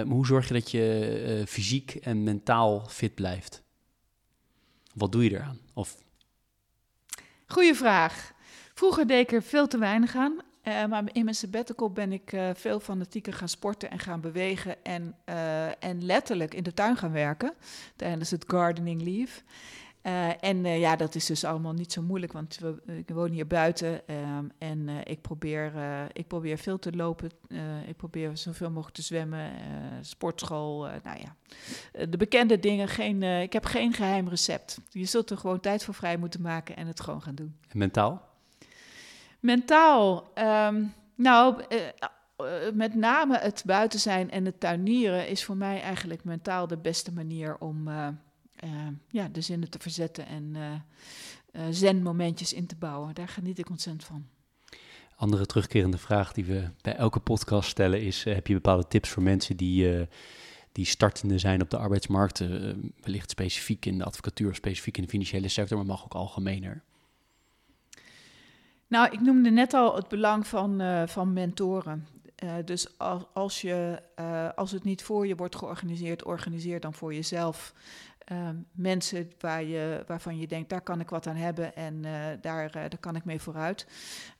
[0.07, 3.63] hoe zorg je dat je fysiek en mentaal fit blijft?
[4.95, 5.59] Wat doe je eraan?
[5.75, 5.97] Of...
[7.47, 8.35] Goeie vraag.
[8.77, 10.39] Vroeger deed ik er veel te weinig aan.
[10.65, 14.85] Uh, maar in mijn sabbatical ben ik uh, veel fanatieker gaan sporten en gaan bewegen.
[14.85, 17.55] En, uh, en letterlijk in de tuin gaan werken
[17.97, 19.41] tijdens het gardening leave.
[20.41, 24.09] en ja, dat is dus allemaal niet zo moeilijk, want we, ik woon hier buiten.
[24.09, 25.73] Ehm, en ik, probeer,
[26.13, 27.31] ik probeer veel te lopen.
[27.87, 29.51] ik probeer zoveel mogelijk te zwemmen.
[30.01, 31.37] sportschool, nou ja.
[32.07, 32.89] de bekende dingen.
[32.89, 34.81] Geen, ik heb geen geheim recept.
[34.89, 37.57] Je zult er gewoon tijd voor vrij moeten maken en het gewoon gaan doen.
[37.69, 38.36] En mentaal?
[39.47, 45.57] Mentaal, um, nou, uh, uh, met name het buiten zijn en het tuinieren is voor
[45.57, 48.09] mij eigenlijk mentaal de beste manier om uh,
[49.11, 50.57] ja, de zinnen te verzetten en
[51.71, 53.15] zen-momentjes in te bouwen.
[53.15, 54.27] Daar geniet ik ontzettend van.
[55.17, 59.23] Andere terugkerende vraag die we bij elke podcast stellen is: heb je bepaalde tips voor
[59.23, 60.09] mensen die
[60.73, 62.39] die startende zijn op de arbeidsmarkt,
[63.01, 66.83] wellicht specifiek in de advocatuur, specifiek in de financiële sector, maar mag ook algemener?
[68.89, 72.07] Nou, ik noemde net al het belang van, uh, van mentoren.
[72.45, 76.95] Uh, dus als, als, je, uh, als het niet voor je wordt georganiseerd, organiseer dan
[76.95, 77.73] voor jezelf
[78.27, 82.11] Ehm, mensen waar je, waarvan je denkt, daar kan ik wat aan hebben en uh,
[82.41, 83.87] daar, uh, daar kan ik mee vooruit.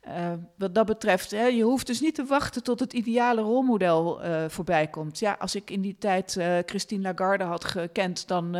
[0.07, 4.21] Uh, wat dat betreft, hè, je hoeft dus niet te wachten tot het ideale rolmodel
[4.49, 5.19] voorbij komt.
[5.19, 8.51] Ja, als ik in die tijd Christine Lagarde had gekend, dan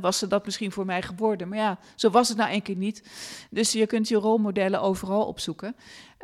[0.00, 1.48] was ze dat misschien voor mij geworden.
[1.48, 3.10] Maar ja, zo was het nou één keer niet.
[3.50, 5.76] Dus je kunt je rolmodellen overal opzoeken.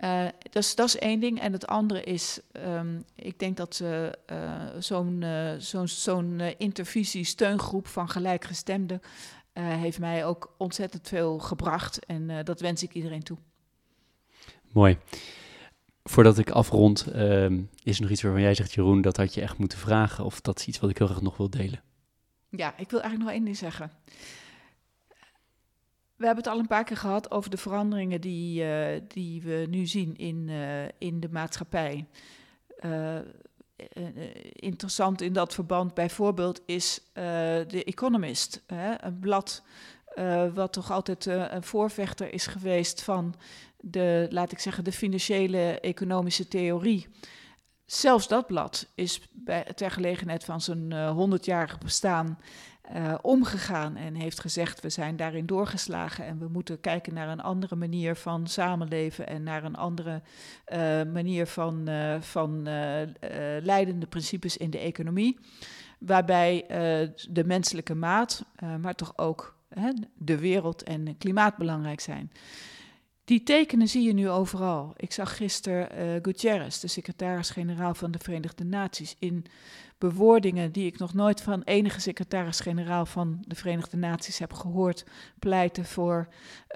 [0.05, 1.41] Uh, dus dat is één ding.
[1.41, 4.11] En het andere is, um, ik denk dat uh, uh,
[4.79, 5.25] zo'n
[5.59, 9.01] zo'n zo'n intervisie-steungroep van gelijkgestemden
[9.59, 12.07] heeft mij ook ontzettend veel gebracht.
[12.07, 13.37] En dat wens ik iedereen toe.
[14.73, 14.99] Mooi.
[16.05, 19.41] Voordat ik afrond, ehm, is er nog iets waarvan jij zegt, Jeroen, dat had je
[19.41, 20.25] echt moeten vragen?
[20.25, 21.83] Of dat is iets wat ik heel graag nog wil delen?
[22.51, 23.91] Ja, ik wil eigenlijk nog één ding zeggen.
[26.19, 29.67] We hebben het al een paar keer gehad over de veranderingen die, uh, die we
[29.71, 32.07] nu zien in, uh, in de maatschappij.
[32.81, 33.19] Uh,
[34.53, 39.63] interessant in dat verband bijvoorbeeld is The Economist, hè, een blad
[40.55, 43.35] wat toch altijd een voorvechter is geweest van
[43.81, 47.07] de, laat ik zeggen, de financiële economische theorie.
[47.85, 52.39] Zelfs dat blad is bij, ter gelegenheid van zijn 100-jarig bestaan
[52.97, 57.41] uh, omgegaan en heeft gezegd: we zijn daarin doorgeslagen en we moeten kijken naar een
[57.41, 60.23] andere manier van samenleven en naar een andere
[60.73, 60.79] uh,
[61.13, 62.63] manier van, uh, van
[63.63, 65.39] leidende principes in de economie.
[65.99, 66.65] Waarbij
[67.29, 68.45] de menselijke maat,
[68.81, 69.57] maar toch ook
[70.15, 72.33] de wereld en klimaat belangrijk zijn.
[73.25, 74.95] Die tekenen zie je nu overal.
[74.97, 79.45] Ik zag gisteren Gutierrez, de secretaris-generaal van de Verenigde Naties, in
[79.99, 85.05] bewoordingen die ik nog nooit van enige secretaris-generaal van de Verenigde Naties heb gehoord,
[85.39, 86.29] pleiten voor,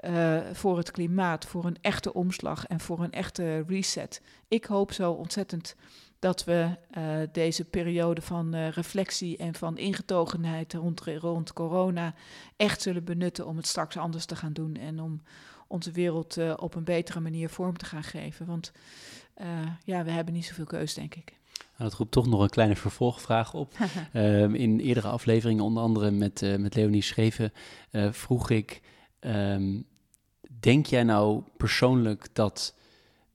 [0.05, 4.21] uh, voor het klimaat, voor een echte omslag en voor een echte reset.
[4.47, 5.75] Ik hoop zo ontzettend
[6.19, 12.13] dat we uh, deze periode van uh, reflectie en van ingetogenheid rond, rond corona
[12.57, 15.21] echt zullen benutten om het straks anders te gaan doen en om
[15.67, 18.45] onze wereld op een betere manier vorm te gaan geven.
[18.45, 18.71] Want
[19.83, 21.41] ja, we hebben niet zoveel keus, denk ik.
[21.77, 23.73] Nou, dat roept toch nog een kleine vervolgvraag op.
[24.13, 27.53] um, in eerdere afleveringen, onder andere met, uh, met Leonie Scheven,
[27.91, 28.81] uh, vroeg ik:
[29.19, 29.85] um,
[30.59, 32.75] Denk jij nou persoonlijk dat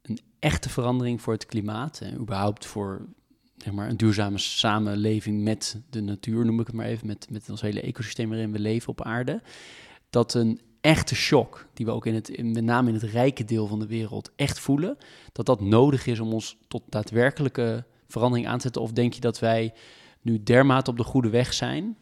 [0.03, 3.07] een echte verandering voor het klimaat en überhaupt voor
[3.57, 7.51] zeg maar, een duurzame samenleving met de natuur, noem ik het maar even, met, met
[7.51, 9.43] ons hele ecosysteem waarin we leven op aarde,
[10.11, 13.45] dat een echte shock, die we ook in het, in, met name in het rijke
[13.45, 14.99] deel van de wereld echt voelen,
[15.33, 18.83] dat dat nodig is om ons tot daadwerkelijke verandering aanzetten?
[18.83, 19.73] Of denk je dat wij
[20.21, 21.97] nu dermate op de goede weg zijn?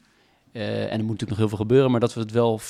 [0.53, 2.61] Uh, en er moet natuurlijk nog heel veel gebeuren, maar dat we het wel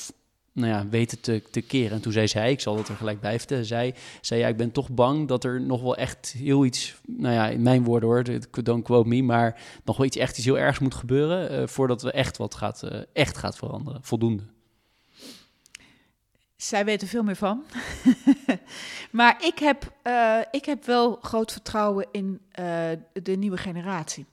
[0.57, 1.97] nou ja, weten te, te keren.
[1.97, 4.57] En toen zei zij, ik zal dat er gelijk bij vertellen, zij zei ja, ik
[4.57, 8.09] ben toch bang dat er nog wel echt heel iets, nou ja, in mijn woorden
[8.09, 8.25] hoor,
[8.63, 12.03] don't quote me, maar nog wel iets echt iets heel ergs moet gebeuren uh, voordat
[12.03, 14.43] we echt wat gaat, uh, echt gaat veranderen, voldoende.
[16.57, 17.65] Zij weten veel meer van.
[19.11, 24.27] maar ik heb, uh, ik heb wel groot vertrouwen in uh, de nieuwe generatie.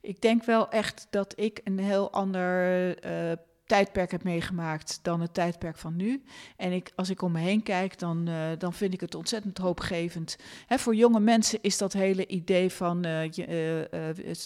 [0.00, 3.32] Ik denk wel echt dat ik een heel ander uh,
[3.66, 6.22] tijdperk heb meegemaakt dan het tijdperk van nu.
[6.56, 9.58] En ik, als ik om me heen kijk, dan, uh, dan vind ik het ontzettend
[9.58, 10.36] hoopgevend.
[10.66, 13.30] Hè, voor jonge mensen is dat hele idee van uh, uh,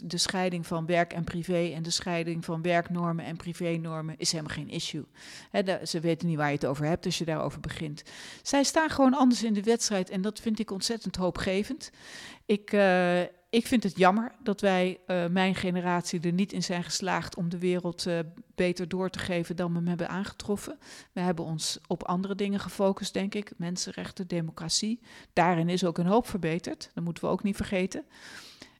[0.04, 4.54] de scheiding van werk en privé en de scheiding van werknormen en privénormen is helemaal
[4.54, 5.04] geen issue.
[5.50, 8.02] Hè, ze weten niet waar je het over hebt als je daarover begint.
[8.42, 11.90] Zij staan gewoon anders in de wedstrijd en dat vind ik ontzettend hoopgevend.
[12.46, 12.72] Ik,
[13.50, 17.48] ik vind het jammer dat wij, uh, mijn generatie, er niet in zijn geslaagd om
[17.48, 18.18] de wereld uh,
[18.54, 20.78] beter door te geven dan we hem hebben aangetroffen.
[21.12, 23.52] We hebben ons op andere dingen gefocust, denk ik.
[23.56, 25.00] Mensenrechten, democratie.
[25.32, 26.90] Daarin is ook een hoop verbeterd.
[26.94, 28.04] Dat moeten we ook niet vergeten.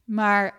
[0.05, 0.55] Maar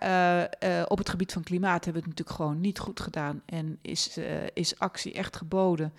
[0.64, 3.42] uh, op het gebied van klimaat hebben we het natuurlijk gewoon niet goed gedaan.
[3.46, 4.18] En is,
[4.54, 5.94] is actie echt geboden.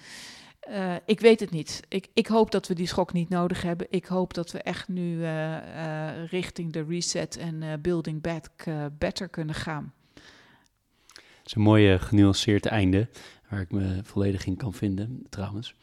[0.71, 1.83] Uh, ik weet het niet.
[1.89, 3.87] Ik, ik, hoop dat we die schok niet nodig hebben.
[3.91, 8.49] Ik hoop dat we echt nu uh, uh, richting de reset en building back
[8.99, 9.93] better kunnen gaan.
[11.15, 13.09] Het is een mooi genuanceerd einde,
[13.49, 15.75] waar ik me volledig in kan vinden, trouwens.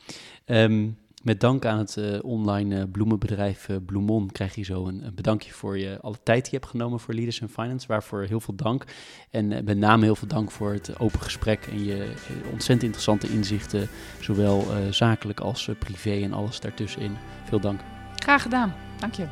[0.45, 5.05] Um, met dank aan het uh, online uh, bloemenbedrijf uh, Bloemon krijg je zo een,
[5.05, 7.87] een, bedankje voor je alle tijd die je hebt genomen voor Leaders in Finance.
[7.87, 8.83] Waarvoor heel veel dank.
[9.29, 12.13] En met name heel veel dank voor het open gesprek en je
[12.51, 13.89] ontzettend interessante inzichten.
[14.19, 17.15] Zowel zakelijk als privé en alles daartussenin.
[17.43, 17.79] Veel dank.
[18.15, 18.73] Graag gedaan.
[18.99, 19.25] Dank je.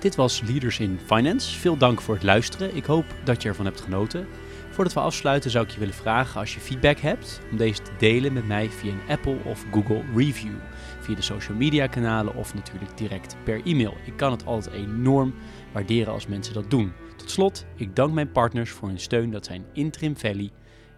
[0.00, 1.58] Dit was Leaders in Finance.
[1.58, 2.76] Veel dank voor het luisteren.
[2.76, 4.26] Ik hoop dat je ervan hebt genoten.
[4.74, 7.90] Voordat we afsluiten zou ik je willen vragen als je feedback hebt om deze te
[7.98, 10.54] delen met mij via een Apple of Google review,
[11.00, 13.96] via de social media kanalen of natuurlijk direct per e-mail.
[14.04, 15.34] Ik kan het altijd enorm
[15.72, 16.92] waarderen als mensen dat doen.
[17.16, 19.30] Tot slot, ik dank mijn partners voor hun steun.
[19.30, 20.50] Dat zijn Interim Valley,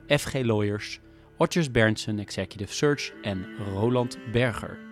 [0.09, 1.01] FG Lawyers,
[1.36, 4.86] Otjes Berndsen Executive Search en Roland Berger.